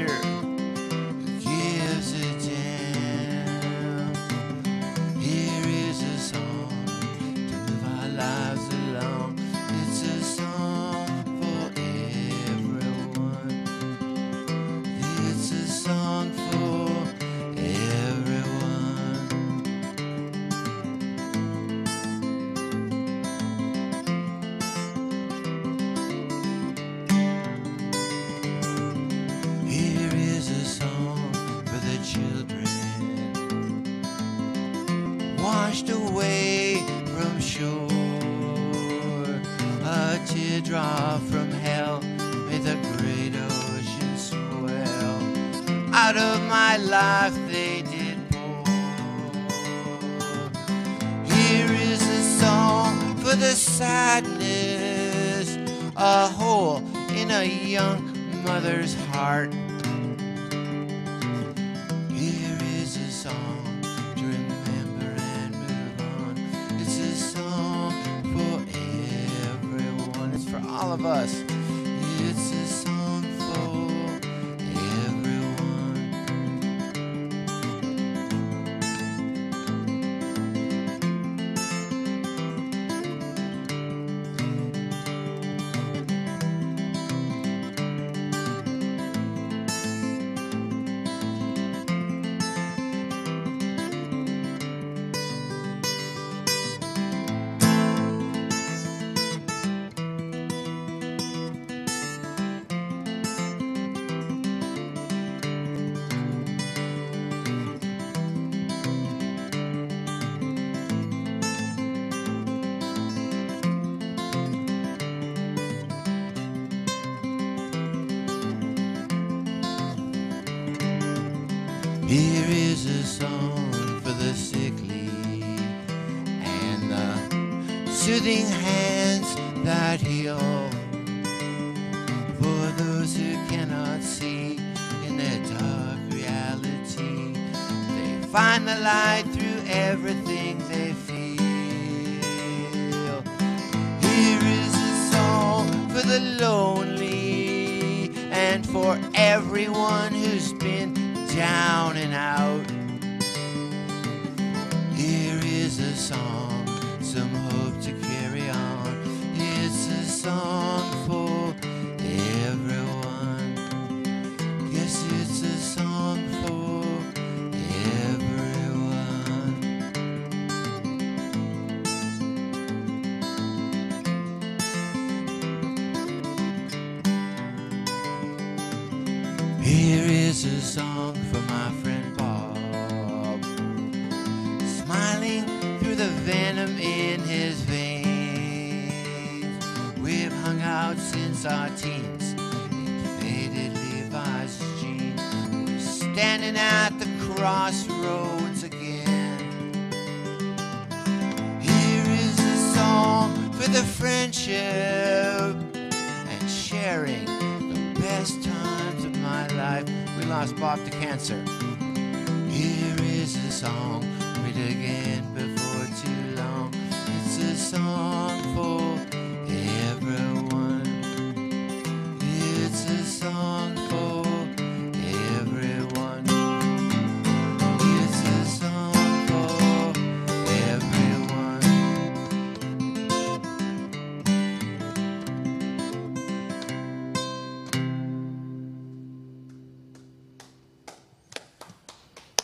Stranger 0.07 0.28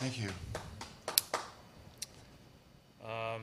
Thank 0.06 0.22
you. 0.22 0.28
Um, 3.04 3.42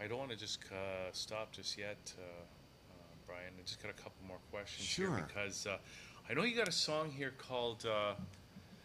I 0.00 0.06
don't 0.06 0.18
want 0.18 0.30
to 0.30 0.36
just 0.36 0.60
uh, 0.70 1.10
stop 1.10 1.50
just 1.50 1.76
yet, 1.76 1.96
uh, 2.16 2.22
uh, 2.22 3.02
Brian. 3.26 3.50
I 3.58 3.62
just 3.64 3.82
got 3.82 3.90
a 3.90 3.94
couple 3.94 4.12
more 4.28 4.38
questions 4.52 4.86
Sure. 4.86 5.16
here 5.16 5.26
because 5.26 5.66
uh, 5.66 5.78
I 6.30 6.34
know 6.34 6.44
you 6.44 6.56
got 6.56 6.68
a 6.68 6.72
song 6.72 7.10
here 7.10 7.32
called. 7.36 7.84
Uh, 7.84 8.12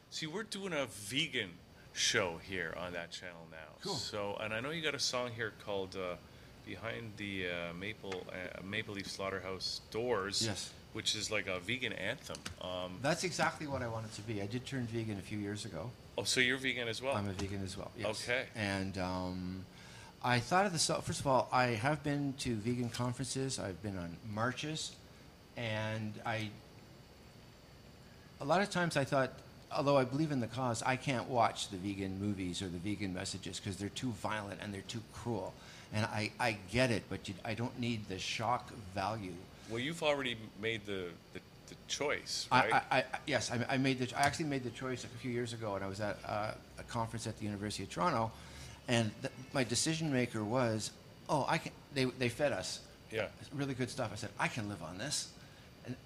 see, 0.09 0.25
we're 0.25 0.41
doing 0.41 0.73
a 0.73 0.87
vegan 0.87 1.51
show 1.93 2.39
here 2.41 2.73
on 2.79 2.93
that 2.93 3.11
channel 3.11 3.45
now. 3.51 3.57
Cool. 3.83 3.93
So, 3.93 4.39
and 4.41 4.51
I 4.51 4.59
know 4.59 4.71
you 4.71 4.81
got 4.81 4.95
a 4.95 4.99
song 4.99 5.29
here 5.35 5.53
called 5.63 5.95
uh, 5.95 6.15
"Behind 6.65 7.11
the 7.17 7.45
uh, 7.45 7.73
Maple 7.79 8.25
uh, 8.29 8.59
Maple 8.63 8.95
Leaf 8.95 9.05
Slaughterhouse 9.05 9.81
Doors." 9.91 10.43
Yes. 10.47 10.71
Which 10.93 11.15
is 11.15 11.31
like 11.31 11.47
a 11.47 11.59
vegan 11.59 11.93
anthem. 11.93 12.35
Um, 12.61 12.97
That's 13.01 13.23
exactly 13.23 13.65
what 13.65 13.81
I 13.81 13.87
wanted 13.87 14.13
to 14.15 14.21
be. 14.21 14.41
I 14.41 14.45
did 14.45 14.65
turn 14.65 14.87
vegan 14.87 15.17
a 15.17 15.21
few 15.21 15.37
years 15.37 15.63
ago. 15.63 15.89
oh, 16.17 16.23
so 16.23 16.41
you're 16.41 16.57
vegan 16.57 16.87
as 16.89 17.01
well? 17.01 17.15
I'm 17.15 17.29
a 17.29 17.33
vegan 17.33 17.63
as 17.63 17.77
well. 17.77 17.91
Yes. 17.97 18.27
Okay. 18.27 18.43
And 18.55 18.97
um, 18.97 19.65
I 20.23 20.39
thought 20.39 20.65
of 20.65 20.73
the 20.73 20.79
so- 20.79 20.99
first 20.99 21.21
of 21.21 21.27
all. 21.27 21.47
I 21.51 21.67
have 21.67 22.03
been 22.03 22.33
to 22.39 22.55
vegan 22.55 22.89
conferences. 22.89 23.57
I've 23.57 23.81
been 23.81 23.97
on 23.97 24.17
marches, 24.33 24.91
and 25.55 26.13
I. 26.25 26.49
A 28.41 28.45
lot 28.45 28.61
of 28.61 28.69
times 28.69 28.97
I 28.97 29.03
thought, 29.05 29.31
although 29.71 29.97
I 29.97 30.03
believe 30.03 30.31
in 30.31 30.39
the 30.41 30.47
cause, 30.47 30.81
I 30.83 30.95
can't 30.97 31.29
watch 31.29 31.69
the 31.69 31.77
vegan 31.77 32.19
movies 32.19 32.61
or 32.61 32.67
the 32.67 32.79
vegan 32.79 33.13
messages 33.13 33.59
because 33.59 33.77
they're 33.77 33.89
too 33.89 34.09
violent 34.09 34.59
and 34.61 34.73
they're 34.73 34.81
too 34.87 35.01
cruel. 35.13 35.53
And 35.93 36.05
I, 36.05 36.31
I 36.39 36.57
get 36.71 36.89
it, 36.89 37.03
but 37.09 37.27
you, 37.29 37.35
I 37.45 37.53
don't 37.53 37.79
need 37.79 38.07
the 38.09 38.17
shock 38.17 38.71
value. 38.95 39.35
Well, 39.71 39.79
you've 39.79 40.03
already 40.03 40.35
made 40.61 40.85
the, 40.85 41.05
the, 41.33 41.39
the 41.69 41.75
choice, 41.87 42.47
right? 42.51 42.73
I, 42.73 42.81
I, 42.99 43.03
yes, 43.25 43.51
I, 43.51 43.65
I 43.73 43.77
made 43.77 43.99
the. 43.99 44.17
I 44.17 44.21
actually 44.21 44.45
made 44.45 44.63
the 44.63 44.69
choice 44.71 45.03
a 45.03 45.07
few 45.07 45.31
years 45.31 45.53
ago, 45.53 45.75
and 45.75 45.83
I 45.83 45.87
was 45.87 46.01
at 46.01 46.17
uh, 46.27 46.51
a 46.77 46.83
conference 46.83 47.25
at 47.27 47.37
the 47.37 47.45
University 47.45 47.83
of 47.83 47.89
Toronto, 47.89 48.31
and 48.87 49.11
th- 49.21 49.33
my 49.53 49.63
decision 49.63 50.11
maker 50.11 50.43
was, 50.43 50.91
oh, 51.29 51.45
I 51.47 51.57
can. 51.57 51.71
They 51.93 52.05
they 52.05 52.29
fed 52.29 52.51
us. 52.51 52.81
Yeah. 53.11 53.27
Really 53.53 53.73
good 53.73 53.89
stuff. 53.89 54.11
I 54.13 54.15
said 54.15 54.29
I 54.39 54.47
can 54.47 54.69
live 54.69 54.83
on 54.83 54.97
this, 54.97 55.29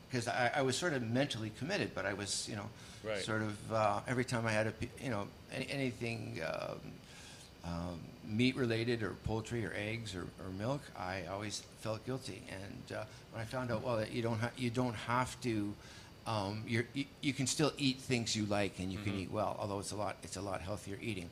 because 0.09 0.27
I, 0.27 0.51
I 0.55 0.61
was 0.61 0.77
sort 0.77 0.93
of 0.93 1.01
mentally 1.03 1.51
committed, 1.59 1.91
but 1.95 2.05
I 2.05 2.13
was 2.13 2.47
you 2.49 2.55
know, 2.55 2.69
Right. 3.03 3.21
sort 3.21 3.41
of 3.43 3.73
uh, 3.73 3.99
every 4.07 4.25
time 4.25 4.45
I 4.47 4.51
had 4.51 4.67
a 4.67 4.73
you 5.03 5.09
know 5.09 5.27
any, 5.53 5.67
anything. 5.71 6.39
Um, 6.45 6.77
um, 7.65 7.99
meat 8.27 8.55
related 8.55 9.01
or 9.03 9.11
poultry 9.23 9.65
or 9.65 9.73
eggs 9.75 10.15
or, 10.15 10.21
or 10.43 10.49
milk, 10.57 10.81
I 10.97 11.23
always 11.31 11.63
felt 11.81 12.05
guilty. 12.05 12.41
And 12.49 12.97
uh, 12.97 13.03
when 13.31 13.41
I 13.41 13.45
found 13.45 13.71
out, 13.71 13.83
well, 13.83 13.97
that 13.97 14.11
you 14.11 14.21
don't 14.21 14.39
ha- 14.39 14.51
you 14.57 14.69
don't 14.69 14.95
have 14.95 15.39
to, 15.41 15.73
um, 16.27 16.63
you're, 16.67 16.85
you, 16.93 17.05
you 17.21 17.33
can 17.33 17.47
still 17.47 17.71
eat 17.77 17.99
things 17.99 18.35
you 18.35 18.45
like 18.45 18.79
and 18.79 18.91
you 18.91 18.99
can 18.99 19.15
eat 19.15 19.31
well, 19.31 19.55
although 19.59 19.79
it's 19.79 19.91
a 19.91 19.95
lot 19.95 20.17
it's 20.23 20.37
a 20.37 20.41
lot 20.41 20.61
healthier 20.61 20.97
eating. 21.01 21.29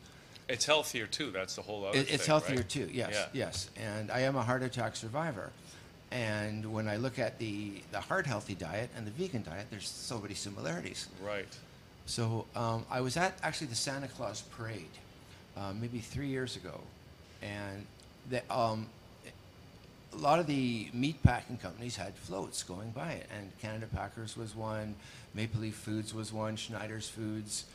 It's 0.50 0.66
healthier 0.66 1.08
too. 1.08 1.32
That's 1.32 1.56
the 1.56 1.62
whole 1.62 1.86
other 1.86 1.98
It, 1.98 2.06
thing. 2.08 2.16
it's 2.16 2.26
healthier 2.26 2.58
right? 2.58 2.70
too. 2.70 2.90
Yes, 2.92 3.14
Yeah. 3.14 3.26
yes. 3.34 3.70
And 3.78 4.12
I 4.12 4.22
am 4.22 4.36
a 4.36 4.42
heart 4.44 4.62
attack 4.64 4.96
survivor. 4.96 5.52
And 6.12 6.72
when 6.74 6.88
I 6.88 6.98
look 6.98 7.18
at 7.18 7.40
the 7.40 7.82
the 7.92 8.00
heart 8.02 8.28
healthy 8.28 8.54
diet 8.54 8.90
and 8.96 9.08
the 9.08 9.12
vegan 9.12 9.44
diet, 9.44 9.68
there's 9.72 9.88
so 9.90 10.20
many 10.20 10.34
similarities. 10.36 11.08
Right. 11.24 11.48
So 12.06 12.46
um, 12.56 12.86
I 12.92 13.02
was 13.02 13.16
at 13.18 13.38
actually 13.42 13.68
the 13.68 13.76
Santa 13.76 14.08
Claus 14.10 14.42
parade, 14.42 14.92
uh, 15.58 15.74
maybe 15.80 16.00
three 16.00 16.28
years 16.28 16.56
ago, 16.56 16.80
and 17.42 17.86
the, 18.30 18.42
um, 18.54 18.88
a 20.14 20.18
lot 20.18 20.40
of 20.40 20.48
the 20.48 20.90
meat 20.94 21.22
packing 21.24 21.58
companies 21.58 21.96
had 21.96 22.14
floats 22.16 22.64
going 22.64 22.92
by 22.92 23.14
it, 23.14 23.28
and 23.36 23.52
Canada 23.62 23.88
Packers 23.94 24.38
was 24.38 24.56
one, 24.56 24.96
Maple 25.34 25.62
Leaf 25.62 25.76
Foods 25.76 26.14
was 26.14 26.32
one, 26.32 26.56
Schneider's 26.56 27.08
Foods, 27.08 27.66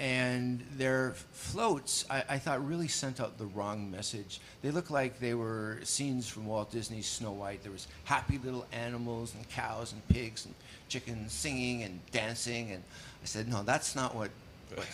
and 0.00 0.64
their 0.76 1.14
floats 1.32 2.04
I, 2.08 2.22
I 2.28 2.38
thought 2.38 2.64
really 2.64 2.86
sent 2.86 3.20
out 3.20 3.36
the 3.36 3.46
wrong 3.46 3.90
message. 3.90 4.40
They 4.62 4.70
looked 4.70 4.92
like 4.92 5.18
they 5.18 5.34
were 5.34 5.80
scenes 5.82 6.28
from 6.28 6.46
Walt 6.46 6.70
Disney's 6.70 7.06
Snow 7.06 7.32
White. 7.32 7.64
There 7.64 7.72
was 7.72 7.88
happy 8.04 8.38
little 8.38 8.64
animals 8.72 9.34
and 9.34 9.48
cows 9.48 9.92
and 9.92 10.06
pigs 10.08 10.44
and 10.44 10.54
chickens 10.88 11.32
singing 11.32 11.82
and 11.82 11.98
dancing, 12.12 12.70
and 12.70 12.82
I 13.22 13.26
said, 13.26 13.48
no, 13.48 13.62
that's 13.62 13.96
not 13.96 14.14
what. 14.14 14.30
what 14.74 14.86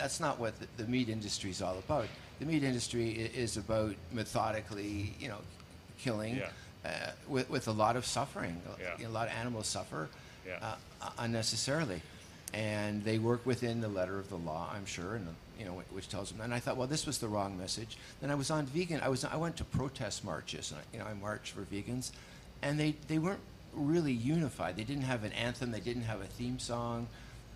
that's 0.00 0.18
not 0.20 0.38
what 0.38 0.58
the, 0.58 0.66
the 0.82 0.88
meat 0.90 1.08
industry 1.08 1.50
is 1.50 1.60
all 1.62 1.78
about. 1.78 2.06
The 2.38 2.46
meat 2.46 2.64
industry 2.64 3.10
is 3.10 3.56
about 3.58 3.94
methodically, 4.12 5.14
you 5.20 5.28
know, 5.28 5.38
killing 5.98 6.36
Yeah. 6.36 6.50
uh, 6.84 7.10
with, 7.28 7.50
with 7.50 7.68
a 7.68 7.72
lot 7.72 7.96
of 7.96 8.06
suffering. 8.06 8.60
Yeah. 8.80 9.06
A 9.06 9.10
lot 9.10 9.28
of 9.28 9.34
animals 9.34 9.66
suffer 9.66 10.08
Yeah. 10.46 10.58
uh, 11.02 11.10
unnecessarily, 11.18 12.00
and 12.54 13.04
they 13.04 13.18
work 13.18 13.44
within 13.44 13.80
the 13.82 13.88
letter 13.88 14.18
of 14.18 14.28
the 14.30 14.38
law, 14.38 14.70
I'm 14.74 14.86
sure, 14.86 15.16
and 15.16 15.26
you 15.58 15.66
know 15.66 15.82
which 15.92 16.08
tells 16.08 16.32
them. 16.32 16.40
And 16.40 16.54
I 16.54 16.58
thought, 16.60 16.78
well, 16.78 16.86
this 16.88 17.04
was 17.06 17.18
the 17.18 17.28
wrong 17.28 17.58
message. 17.58 17.98
Then 18.22 18.30
I 18.30 18.34
was 18.34 18.50
on 18.50 18.64
vegan. 18.66 19.00
I 19.02 19.08
was 19.10 19.24
I 19.24 19.36
went 19.36 19.58
to 19.58 19.64
protest 19.64 20.24
marches, 20.24 20.70
and 20.72 20.80
I, 20.80 20.84
you 20.92 20.98
know 20.98 21.04
I 21.10 21.12
marched 21.12 21.52
for 21.52 21.60
vegans, 21.62 22.12
and 22.62 22.80
they 22.80 22.94
they 23.08 23.18
weren't 23.18 23.40
really 23.74 24.12
unified. 24.12 24.76
They 24.76 24.84
didn't 24.84 25.04
have 25.04 25.22
an 25.24 25.32
anthem. 25.32 25.70
They 25.70 25.80
didn't 25.80 26.04
have 26.04 26.22
a 26.22 26.26
theme 26.38 26.58
song. 26.58 27.06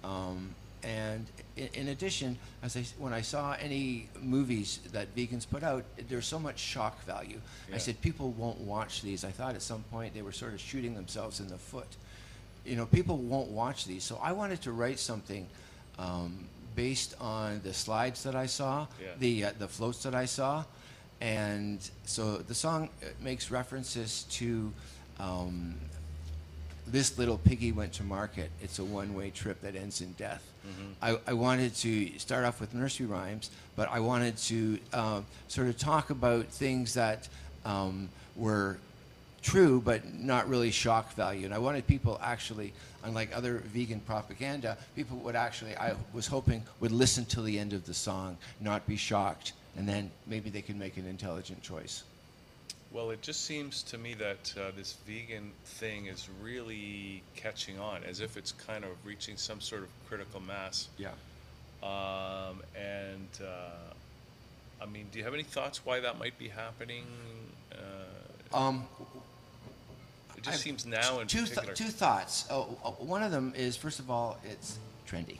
Um, 0.04 0.54
and 0.84 1.26
in, 1.56 1.68
in 1.74 1.88
addition, 1.88 2.36
as 2.62 2.76
I, 2.76 2.84
when 2.98 3.12
I 3.12 3.22
saw 3.22 3.56
any 3.60 4.08
movies 4.20 4.80
that 4.92 5.14
vegans 5.16 5.48
put 5.48 5.62
out, 5.62 5.84
there's 6.08 6.26
so 6.26 6.38
much 6.38 6.58
shock 6.58 7.02
value. 7.04 7.40
Yeah. 7.68 7.76
I 7.76 7.78
said 7.78 8.00
people 8.00 8.30
won't 8.32 8.60
watch 8.60 9.02
these. 9.02 9.24
I 9.24 9.30
thought 9.30 9.54
at 9.54 9.62
some 9.62 9.82
point 9.90 10.14
they 10.14 10.22
were 10.22 10.32
sort 10.32 10.52
of 10.52 10.60
shooting 10.60 10.94
themselves 10.94 11.40
in 11.40 11.48
the 11.48 11.58
foot. 11.58 11.88
You 12.64 12.76
know, 12.76 12.86
people 12.86 13.16
won't 13.18 13.48
watch 13.50 13.84
these. 13.86 14.04
So 14.04 14.18
I 14.22 14.32
wanted 14.32 14.60
to 14.62 14.72
write 14.72 14.98
something 14.98 15.46
um, 15.98 16.46
based 16.74 17.14
on 17.20 17.60
the 17.62 17.72
slides 17.72 18.22
that 18.24 18.34
I 18.34 18.46
saw, 18.46 18.86
Yeah. 19.00 19.08
the 19.18 19.44
uh, 19.44 19.50
the 19.58 19.68
floats 19.68 20.02
that 20.02 20.14
I 20.14 20.24
saw, 20.26 20.64
and 21.20 21.78
so 22.04 22.38
the 22.38 22.54
song 22.54 22.88
uh, 23.02 23.06
makes 23.22 23.50
references 23.50 24.24
to. 24.30 24.72
Um, 25.20 25.76
this 26.86 27.18
little 27.18 27.38
piggy 27.38 27.72
went 27.72 27.92
to 27.94 28.02
market. 28.02 28.50
It's 28.62 28.78
a 28.78 28.84
one-way 28.84 29.30
trip 29.30 29.60
that 29.62 29.74
ends 29.74 30.00
in 30.00 30.12
death. 30.12 30.42
I, 31.02 31.18
I 31.26 31.32
wanted 31.34 31.74
to 31.76 32.18
start 32.18 32.44
off 32.44 32.60
with 32.60 32.72
nursery 32.72 33.06
rhymes, 33.06 33.50
but 33.76 33.88
I 33.90 34.00
wanted 34.00 34.36
to 34.38 34.78
uh, 34.92 35.20
sort 35.48 35.68
of 35.68 35.76
talk 35.76 36.10
about 36.10 36.46
things 36.46 36.94
that 36.94 37.28
um, 37.64 38.08
were 38.36 38.78
true 39.42 39.80
but 39.80 40.14
not 40.14 40.48
really 40.48 40.70
shock 40.70 41.12
value. 41.14 41.44
And 41.44 41.54
I 41.54 41.58
wanted 41.58 41.86
people 41.86 42.18
actually, 42.22 42.72
unlike 43.04 43.36
other 43.36 43.58
vegan 43.58 44.00
propaganda, 44.00 44.78
people 44.96 45.18
would 45.18 45.36
actually, 45.36 45.76
I 45.76 45.94
was 46.14 46.26
hoping, 46.26 46.62
would 46.80 46.92
listen 46.92 47.26
to 47.26 47.42
the 47.42 47.58
end 47.58 47.74
of 47.74 47.84
the 47.84 47.94
song, 47.94 48.38
not 48.60 48.86
be 48.86 48.96
shocked, 48.96 49.52
and 49.76 49.86
then 49.86 50.10
maybe 50.26 50.48
they 50.48 50.62
could 50.62 50.78
make 50.78 50.96
an 50.96 51.06
intelligent 51.06 51.62
choice. 51.62 52.04
Well, 52.94 53.10
it 53.10 53.22
just 53.22 53.44
seems 53.44 53.82
to 53.84 53.98
me 53.98 54.14
that 54.14 54.54
uh, 54.56 54.70
this 54.76 54.92
vegan 55.06 55.50
thing 55.64 56.06
is 56.06 56.28
really 56.40 57.22
catching 57.34 57.78
on, 57.80 58.04
as 58.04 58.20
if 58.20 58.36
it's 58.36 58.52
kind 58.52 58.84
of 58.84 58.90
reaching 59.04 59.36
some 59.36 59.60
sort 59.60 59.82
of 59.82 59.88
critical 60.08 60.40
mass. 60.40 60.86
Yeah. 60.96 61.08
Um, 61.82 62.62
and 62.80 63.28
uh, 63.42 63.92
I 64.80 64.86
mean, 64.86 65.06
do 65.10 65.18
you 65.18 65.24
have 65.24 65.34
any 65.34 65.42
thoughts 65.42 65.84
why 65.84 65.98
that 66.00 66.20
might 66.20 66.38
be 66.38 66.46
happening? 66.48 67.04
Uh, 67.72 68.56
Um, 68.56 68.86
it 70.36 70.44
just 70.44 70.54
I've- 70.54 70.62
seems 70.62 70.86
now 70.86 71.18
in 71.18 71.26
two, 71.26 71.38
th- 71.38 71.50
particular. 71.50 71.74
two 71.74 71.88
thoughts. 71.88 72.46
Oh, 72.48 72.78
oh, 72.84 72.92
one 72.92 73.24
of 73.24 73.32
them 73.32 73.52
is 73.56 73.76
first 73.76 73.98
of 73.98 74.08
all, 74.08 74.38
it's 74.44 74.78
trendy. 75.08 75.38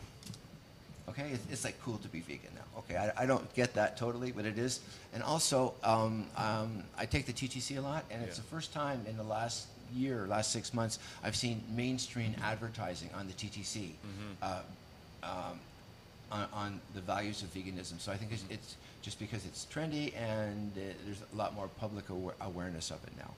Okay, 1.09 1.31
it's, 1.33 1.45
it's 1.51 1.65
like 1.65 1.81
cool 1.83 1.99
to 1.99 2.09
be 2.09 2.21
vegan 2.21 2.51
now. 2.55 2.79
Okay, 2.79 2.97
I, 2.97 3.25
I 3.25 3.27
don't 3.27 3.53
get 3.55 3.75
that 3.75 3.97
totally, 3.97 4.33
but 4.33 4.47
it 4.47 4.59
is. 4.59 4.81
And 5.13 5.23
also, 5.23 5.75
um, 5.83 6.27
um, 6.37 6.83
I 6.97 7.05
take 7.07 7.27
the 7.27 7.33
TTC 7.33 7.77
a 7.77 7.81
lot, 7.81 8.05
and 8.11 8.23
it's 8.23 8.37
Yeah. 8.39 8.43
the 8.43 8.49
first 8.49 8.73
time 8.73 9.05
in 9.09 9.17
the 9.17 9.23
last 9.23 9.67
year, 9.95 10.27
last 10.27 10.51
six 10.51 10.73
months, 10.73 10.99
I've 11.23 11.37
seen 11.37 11.63
mainstream 11.71 12.35
advertising 12.43 13.11
on 13.15 13.27
the 13.27 13.35
TTC 13.35 13.91
uh, 14.43 14.61
um, 15.23 15.61
on, 16.33 16.49
on 16.55 16.81
the 16.95 17.01
values 17.03 17.43
of 17.43 17.53
veganism. 17.53 18.01
So 18.01 18.11
I 18.11 18.17
think 18.17 18.33
it's, 18.33 18.45
it's 18.49 18.77
just 19.03 19.19
because 19.19 19.45
it's 19.45 19.67
trendy, 19.73 20.17
and 20.17 20.73
uh, 20.77 20.81
there's 21.05 21.21
a 21.33 21.37
lot 21.37 21.55
more 21.55 21.69
public 21.79 22.09
aware- 22.09 22.35
awareness 22.41 22.91
of 22.91 23.05
it 23.05 23.13
now. 23.19 23.31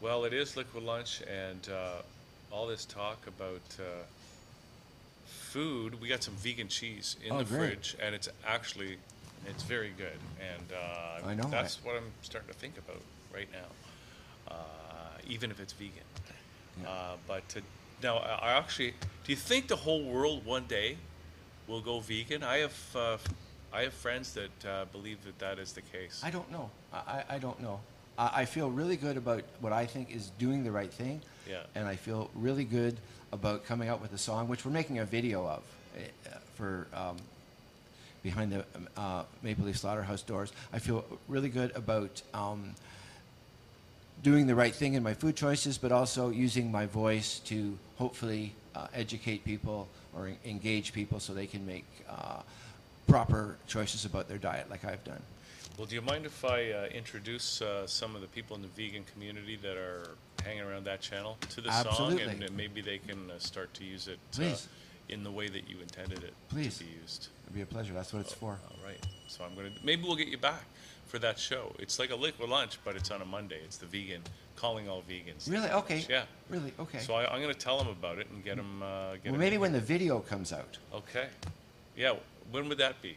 Well, 0.00 0.24
it 0.24 0.32
is 0.32 0.56
liquid 0.56 0.84
lunch, 0.84 1.20
and 1.22 1.68
uh, 1.68 2.02
all 2.52 2.68
this 2.68 2.84
talk 2.84 3.18
about 3.26 3.60
uh, 3.80 3.82
food. 5.54 6.00
We 6.00 6.08
got 6.08 6.22
some 6.22 6.34
vegan 6.34 6.68
cheese 6.68 7.16
in 7.24 7.32
Oh, 7.32 7.38
the 7.38 7.44
great. 7.44 7.58
fridge, 7.58 7.96
and 8.02 8.14
it's 8.14 8.28
actually 8.46 8.96
it's 9.46 9.62
very 9.64 9.92
good. 9.96 10.18
And 10.52 10.66
uh, 10.72 11.26
I 11.30 11.34
know, 11.34 11.48
that's 11.50 11.82
what 11.84 11.96
I'm 11.96 12.10
starting 12.22 12.48
to 12.52 12.58
think 12.58 12.76
about 12.78 13.00
right 13.34 13.48
now, 13.52 13.68
uh, 14.54 14.54
even 15.28 15.50
if 15.50 15.58
it's 15.60 15.72
vegan. 15.72 16.04
Uh, 16.86 17.16
but 17.26 17.46
to, 17.50 17.62
now, 18.02 18.18
I 18.18 18.48
I 18.48 18.58
actually, 18.58 18.94
do 19.24 19.32
you 19.32 19.36
think 19.36 19.68
the 19.68 19.76
whole 19.76 20.02
world 20.04 20.44
one 20.46 20.64
day 20.68 20.96
will 21.68 21.80
go 21.82 22.00
vegan? 22.00 22.42
I 22.42 22.58
have 22.58 22.78
uh, 22.96 23.18
I 23.72 23.82
have 23.82 23.92
friends 23.94 24.32
that 24.34 24.64
uh, 24.64 24.84
believe 24.92 25.18
that 25.24 25.38
that 25.38 25.58
is 25.58 25.72
the 25.72 25.82
case. 25.82 26.22
I 26.24 26.30
don't 26.30 26.50
know. 26.50 26.70
I, 26.92 26.96
I 26.96 27.34
I 27.36 27.38
don't 27.38 27.60
know. 27.60 27.80
I, 28.18 28.42
I 28.42 28.44
feel 28.46 28.70
really 28.70 28.96
good 28.96 29.16
about 29.16 29.42
what 29.60 29.72
I 29.72 29.86
think 29.86 30.14
is 30.14 30.30
doing 30.38 30.64
the 30.64 30.72
right 30.72 30.92
thing. 30.92 31.20
Yeah. 31.48 31.62
And 31.74 31.88
I 31.88 31.96
feel 31.96 32.30
really 32.34 32.64
good 32.64 32.96
about 33.32 33.64
coming 33.64 33.88
out 33.88 34.00
with 34.00 34.12
a 34.12 34.18
song, 34.18 34.48
which 34.48 34.64
we're 34.64 34.72
making 34.72 34.98
a 34.98 35.04
video 35.04 35.46
of 35.46 35.62
uh, 35.96 36.30
for 36.54 36.86
um, 36.94 37.16
behind 38.22 38.52
the 38.52 38.64
um, 38.74 38.88
uh, 38.96 39.22
Maple 39.42 39.64
Leaf 39.64 39.78
Slaughterhouse 39.78 40.22
doors. 40.22 40.52
I 40.72 40.78
feel 40.78 41.04
really 41.28 41.48
good 41.48 41.74
about 41.74 42.22
um, 42.34 42.74
doing 44.22 44.46
the 44.46 44.54
right 44.54 44.74
thing 44.74 44.94
in 44.94 45.02
my 45.02 45.14
food 45.14 45.36
choices, 45.36 45.78
but 45.78 45.92
also 45.92 46.30
using 46.30 46.70
my 46.70 46.86
voice 46.86 47.38
to 47.40 47.78
hopefully 47.96 48.52
uh, 48.74 48.88
educate 48.94 49.44
people 49.44 49.88
or 50.14 50.28
en- 50.28 50.36
engage 50.44 50.92
people 50.92 51.20
so 51.20 51.32
they 51.32 51.46
can 51.46 51.64
make 51.66 51.86
uh, 52.08 52.40
proper 53.06 53.56
choices 53.66 54.04
about 54.04 54.28
their 54.28 54.38
diet, 54.38 54.68
like 54.70 54.84
I've 54.84 55.02
done. 55.04 55.22
Well, 55.78 55.86
do 55.86 55.94
you 55.94 56.02
mind 56.02 56.26
if 56.26 56.44
I 56.44 56.72
uh, 56.72 56.86
introduce 56.86 57.62
uh, 57.62 57.86
some 57.86 58.14
of 58.14 58.20
the 58.20 58.26
people 58.26 58.54
in 58.54 58.62
the 58.62 58.68
vegan 58.68 59.04
community 59.14 59.56
that 59.62 59.76
are 59.76 60.10
hanging 60.44 60.62
around 60.62 60.84
that 60.84 61.00
channel 61.00 61.36
to 61.50 61.60
the 61.60 61.70
song, 61.70 61.86
Absolutely. 61.88 62.22
and 62.24 62.44
uh, 62.44 62.48
maybe 62.56 62.80
they 62.80 62.98
can 62.98 63.30
uh, 63.30 63.38
start 63.38 63.72
to 63.74 63.84
use 63.84 64.08
it 64.08 64.18
uh, 64.34 64.36
Please. 64.36 64.68
in 65.08 65.22
the 65.24 65.30
way 65.30 65.48
that 65.48 65.68
you 65.68 65.76
intended 65.80 66.22
it 66.24 66.32
Please. 66.48 66.78
to 66.78 66.84
be 66.84 66.90
used. 67.02 67.28
It'd 67.44 67.54
be 67.54 67.62
a 67.62 67.66
pleasure. 67.66 67.92
That's 67.94 68.12
what 68.12 68.20
it's 68.20 68.32
for. 68.32 68.58
All 68.70 68.86
right. 68.86 69.04
So 69.28 69.44
I'm 69.44 69.54
gonna 69.54 69.70
maybe 69.84 70.02
we'll 70.04 70.16
get 70.16 70.28
you 70.28 70.38
back 70.38 70.62
for 71.06 71.18
that 71.18 71.38
show. 71.38 71.72
It's 71.78 71.98
like 71.98 72.10
a 72.10 72.16
liquid 72.16 72.48
lunch, 72.48 72.78
but 72.84 72.96
it's 72.96 73.10
on 73.10 73.20
a 73.22 73.24
Monday. 73.24 73.58
It's 73.64 73.76
the 73.76 73.86
vegan 73.86 74.22
calling 74.56 74.88
all 74.88 75.02
vegans. 75.08 75.50
Really? 75.50 75.68
Okay. 75.70 76.04
Yeah. 76.08 76.24
Really? 76.48 76.72
Okay. 76.78 76.98
So 76.98 77.14
I, 77.14 77.32
I'm 77.32 77.40
going 77.40 77.52
to 77.52 77.58
tell 77.58 77.78
them 77.78 77.88
about 77.88 78.18
it 78.18 78.28
and 78.30 78.44
get 78.44 78.56
them. 78.56 78.82
Uh, 78.82 79.14
get 79.14 79.24
well, 79.26 79.34
'em 79.34 79.40
maybe 79.40 79.54
in 79.56 79.60
when 79.60 79.72
the 79.72 79.78
here. 79.78 79.86
video 79.86 80.20
comes 80.20 80.52
out. 80.52 80.78
Okay. 80.94 81.26
Yeah. 81.96 82.14
When 82.50 82.68
would 82.68 82.78
that 82.78 83.00
be? 83.02 83.16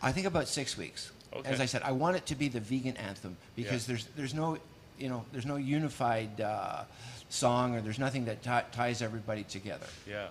I 0.00 0.12
think 0.12 0.26
about 0.26 0.48
six 0.48 0.78
weeks. 0.78 1.10
Okay. 1.34 1.48
As 1.50 1.60
I 1.60 1.66
said, 1.66 1.82
I 1.82 1.92
want 1.92 2.16
it 2.16 2.24
to 2.26 2.34
be 2.34 2.48
the 2.48 2.60
vegan 2.60 2.96
anthem 2.96 3.36
because 3.56 3.82
Yeah. 3.86 3.94
there's 3.94 4.06
there's 4.16 4.34
no 4.34 4.56
you 4.98 5.08
know 5.08 5.24
there's 5.32 5.46
no 5.46 5.56
unified 5.56 6.40
uh, 6.40 6.82
song 7.28 7.74
or 7.74 7.80
there's 7.80 7.98
nothing 7.98 8.24
that 8.26 8.42
ti 8.42 8.58
ties 8.72 9.02
everybody 9.02 9.44
together. 9.44 9.86
Yeah. 10.08 10.28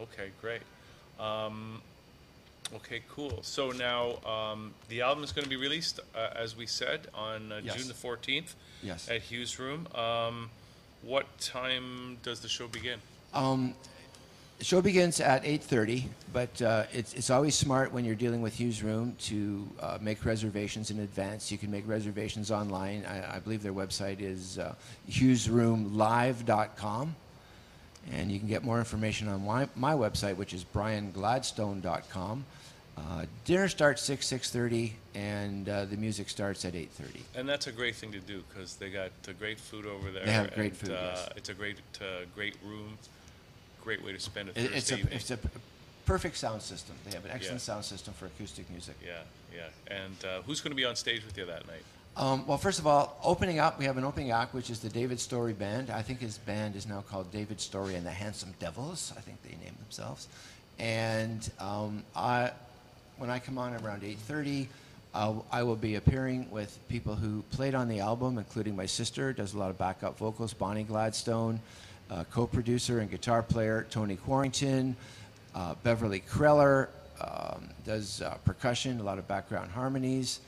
Okay, 0.00 0.30
great. 0.40 0.62
Um, 1.18 1.82
okay, 2.76 3.02
cool. 3.10 3.40
So 3.42 3.70
now 3.70 4.16
um, 4.24 4.72
the 4.88 5.02
album 5.02 5.22
is 5.24 5.32
going 5.32 5.44
to 5.44 5.50
be 5.50 5.56
released, 5.56 6.00
uh, 6.14 6.30
as 6.34 6.56
we 6.56 6.66
said, 6.66 7.08
on 7.14 7.52
uh, 7.52 7.60
Yes. 7.62 7.76
June 7.76 7.88
the 7.88 7.94
14th 7.94 8.54
Yes. 8.82 9.08
at 9.10 9.20
Hugh's 9.20 9.58
Room. 9.58 9.86
Um, 9.94 10.48
what 11.02 11.26
time 11.38 12.16
does 12.22 12.40
the 12.40 12.48
show 12.48 12.68
begin? 12.68 12.98
Um, 13.34 13.74
show 14.60 14.82
begins 14.82 15.20
at 15.20 15.44
8.30, 15.44 16.04
but 16.32 16.62
uh, 16.62 16.84
it's, 16.92 17.14
it's 17.14 17.30
always 17.30 17.54
smart 17.54 17.92
when 17.92 18.04
you're 18.04 18.14
dealing 18.14 18.42
with 18.42 18.58
Hugh's 18.58 18.82
Room 18.82 19.14
to 19.20 19.68
uh, 19.80 19.98
make 20.00 20.24
reservations 20.24 20.90
in 20.90 21.00
advance. 21.00 21.50
You 21.50 21.58
can 21.58 21.70
make 21.70 21.86
reservations 21.88 22.50
online. 22.50 23.04
I, 23.06 23.36
I 23.36 23.38
believe 23.38 23.62
their 23.62 23.72
website 23.72 24.20
is 24.20 24.58
uh, 24.58 24.74
hughesroomlive.com. 25.10 27.16
And 28.12 28.32
you 28.32 28.38
can 28.38 28.48
get 28.48 28.64
more 28.64 28.78
information 28.78 29.28
on 29.28 29.44
my, 29.44 29.68
my 29.76 29.92
website, 29.92 30.36
which 30.36 30.54
is 30.54 30.64
briangladstone.com. 30.64 32.44
Uh, 32.96 33.24
dinner 33.44 33.68
starts 33.68 34.02
six 34.02 34.26
six 34.26 34.50
thirty, 34.50 34.94
and 35.14 35.68
uh, 35.68 35.84
the 35.86 35.96
music 35.96 36.28
starts 36.28 36.64
at 36.64 36.74
eight 36.74 36.90
thirty. 36.90 37.22
And 37.34 37.48
that's 37.48 37.66
a 37.66 37.72
great 37.72 37.94
thing 37.94 38.12
to 38.12 38.20
do 38.20 38.42
because 38.48 38.76
they 38.76 38.90
got 38.90 39.10
great 39.38 39.58
food 39.58 39.86
over 39.86 40.10
there. 40.10 40.26
They 40.26 40.32
have 40.32 40.54
great 40.54 40.72
and, 40.72 40.76
food, 40.76 40.90
Uh, 40.90 41.12
yes. 41.14 41.28
It's 41.36 41.48
a 41.48 41.54
great, 41.54 41.76
uh, 42.00 42.24
great 42.34 42.56
room. 42.64 42.98
Great 43.82 44.04
way 44.04 44.12
to 44.12 44.20
spend 44.20 44.48
a 44.48 44.52
It, 44.52 44.54
Thursday 44.56 44.76
it's 44.76 44.90
a 44.92 44.98
evening. 44.98 45.14
it's 45.14 45.30
a 45.30 45.36
p- 45.36 45.48
perfect 46.06 46.36
sound 46.36 46.62
system. 46.62 46.94
They 47.04 47.12
have 47.14 47.24
an 47.24 47.30
excellent 47.32 47.60
sound 47.60 47.84
system 47.84 48.14
for 48.14 48.26
acoustic 48.26 48.68
music. 48.70 48.96
yeah, 49.04 49.20
yeah. 49.54 49.68
And 49.94 50.24
uh, 50.24 50.42
who's 50.42 50.60
going 50.60 50.72
to 50.72 50.76
be 50.76 50.84
on 50.84 50.96
stage 50.96 51.24
with 51.24 51.36
you 51.38 51.46
that 51.46 51.66
night? 51.66 51.82
Um, 52.16 52.46
well, 52.46 52.58
first 52.58 52.78
of 52.80 52.86
all, 52.86 53.18
opening 53.22 53.60
up, 53.60 53.78
we 53.78 53.84
have 53.84 53.96
an 53.96 54.04
opening 54.04 54.32
act, 54.32 54.52
which 54.52 54.68
is 54.68 54.80
the 54.80 54.88
David 54.88 55.20
Story 55.20 55.52
Band. 55.52 55.90
I 55.90 56.02
think 56.02 56.18
his 56.20 56.38
band 56.38 56.74
is 56.74 56.86
now 56.86 57.02
called 57.02 57.30
David 57.32 57.60
Story 57.60 57.94
and 57.94 58.04
the 58.04 58.10
Handsome 58.10 58.52
Devils. 58.58 59.12
I 59.16 59.20
think 59.20 59.40
they 59.42 59.50
named 59.64 59.78
themselves. 59.78 60.26
And 60.78 61.48
um, 61.60 62.02
I, 62.16 62.50
when 63.18 63.30
I 63.30 63.38
come 63.38 63.58
on 63.58 63.74
around 63.84 64.02
8:30, 64.02 64.66
uh, 65.14 65.34
I 65.52 65.62
will 65.62 65.76
be 65.76 65.94
appearing 65.94 66.50
with 66.50 66.76
people 66.88 67.14
who 67.14 67.42
played 67.52 67.74
on 67.74 67.88
the 67.88 68.00
album, 68.00 68.38
including 68.38 68.74
my 68.76 68.86
sister, 68.86 69.32
does 69.32 69.54
a 69.54 69.58
lot 69.58 69.70
of 69.70 69.78
backup 69.78 70.18
vocals, 70.18 70.52
Bonnie 70.52 70.82
Gladstone, 70.84 71.60
uh, 72.10 72.24
co-producer 72.30 73.00
and 73.00 73.10
guitar 73.10 73.42
player 73.42 73.86
Tony 73.90 74.16
Quarrington, 74.16 74.96
uh, 75.54 75.74
Beverly 75.82 76.20
Kreller 76.20 76.88
um, 77.20 77.68
does 77.84 78.22
uh, 78.22 78.34
percussion, 78.44 79.00
a 79.00 79.02
lot 79.02 79.18
of 79.18 79.28
background 79.28 79.70
harmonies. 79.70 80.40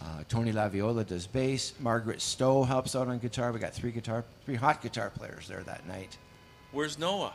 Uh, 0.00 0.22
Tony 0.28 0.52
Laviola 0.52 1.06
does 1.06 1.26
bass. 1.26 1.74
Margaret 1.78 2.22
Stowe 2.22 2.62
helps 2.62 2.96
out 2.96 3.08
on 3.08 3.18
guitar. 3.18 3.52
We 3.52 3.58
got 3.58 3.74
three 3.74 3.90
guitar, 3.90 4.24
three 4.44 4.54
hot 4.54 4.80
guitar 4.82 5.10
players 5.10 5.46
there 5.46 5.62
that 5.64 5.86
night. 5.86 6.16
Where's 6.72 6.98
Noah? 6.98 7.34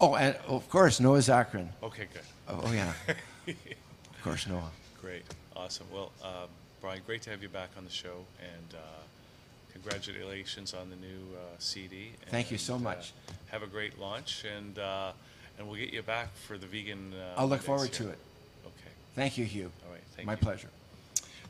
Oh, 0.00 0.14
and 0.14 0.36
of 0.46 0.68
course 0.68 1.00
Noah 1.00 1.18
Zacharin. 1.18 1.68
Okay, 1.82 2.06
good. 2.12 2.22
Oh, 2.48 2.60
oh, 2.64 2.72
yeah, 2.72 2.92
of 3.48 4.22
course 4.22 4.46
Noah. 4.46 4.70
Great, 5.00 5.22
awesome. 5.56 5.86
Well, 5.92 6.12
uh, 6.22 6.46
Brian, 6.80 7.00
great 7.06 7.22
to 7.22 7.30
have 7.30 7.42
you 7.42 7.48
back 7.48 7.70
on 7.76 7.84
the 7.84 7.90
show, 7.90 8.24
and 8.40 8.74
uh, 8.74 9.03
congratulations 9.74 10.72
on 10.72 10.88
the 10.88 10.96
new 10.96 11.36
uh, 11.36 11.56
CD. 11.58 12.12
Thank 12.28 12.50
you 12.50 12.54
and, 12.54 12.60
so 12.60 12.76
uh, 12.76 12.78
much. 12.78 13.12
have 13.50 13.62
a 13.62 13.66
great 13.66 13.98
launch, 13.98 14.44
and 14.56 14.78
uh, 14.78 15.12
and 15.58 15.68
we'll 15.68 15.78
get 15.78 15.92
you 15.92 16.02
back 16.02 16.34
for 16.46 16.56
the 16.56 16.66
vegan. 16.66 17.12
Uh, 17.12 17.40
I'll 17.40 17.48
look 17.48 17.62
forward 17.62 17.92
to 17.92 18.08
it. 18.08 18.18
Okay. 18.64 18.90
Thank 19.14 19.36
you, 19.36 19.44
Hugh. 19.44 19.70
All 19.86 19.92
right, 19.92 20.02
thank 20.16 20.26
My 20.26 20.32
you. 20.32 20.38
pleasure. 20.38 20.68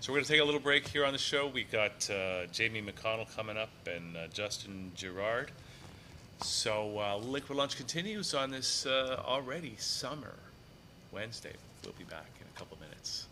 So 0.00 0.12
we're 0.12 0.18
going 0.18 0.26
to 0.26 0.32
take 0.32 0.40
a 0.42 0.44
little 0.44 0.60
break 0.60 0.86
here 0.88 1.04
on 1.06 1.12
the 1.12 1.18
show. 1.18 1.46
We 1.46 1.64
got 1.64 2.10
uh, 2.10 2.44
Jamie 2.52 2.82
McConnell 2.82 3.34
coming 3.34 3.56
up 3.56 3.70
and 3.86 4.16
uh, 4.16 4.26
Justin 4.26 4.92
Gerard. 4.94 5.50
So 6.42 6.98
uh, 6.98 7.16
Liquid 7.16 7.56
Lunch 7.56 7.76
continues 7.76 8.34
on 8.34 8.50
this 8.50 8.84
uh, 8.84 9.22
already 9.24 9.76
summer 9.78 10.34
Wednesday. 11.10 11.54
We'll 11.82 11.94
be 11.96 12.04
back 12.04 12.26
in 12.38 12.46
a 12.54 12.58
couple 12.58 12.76
minutes. 12.80 13.28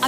Up 0.00 0.07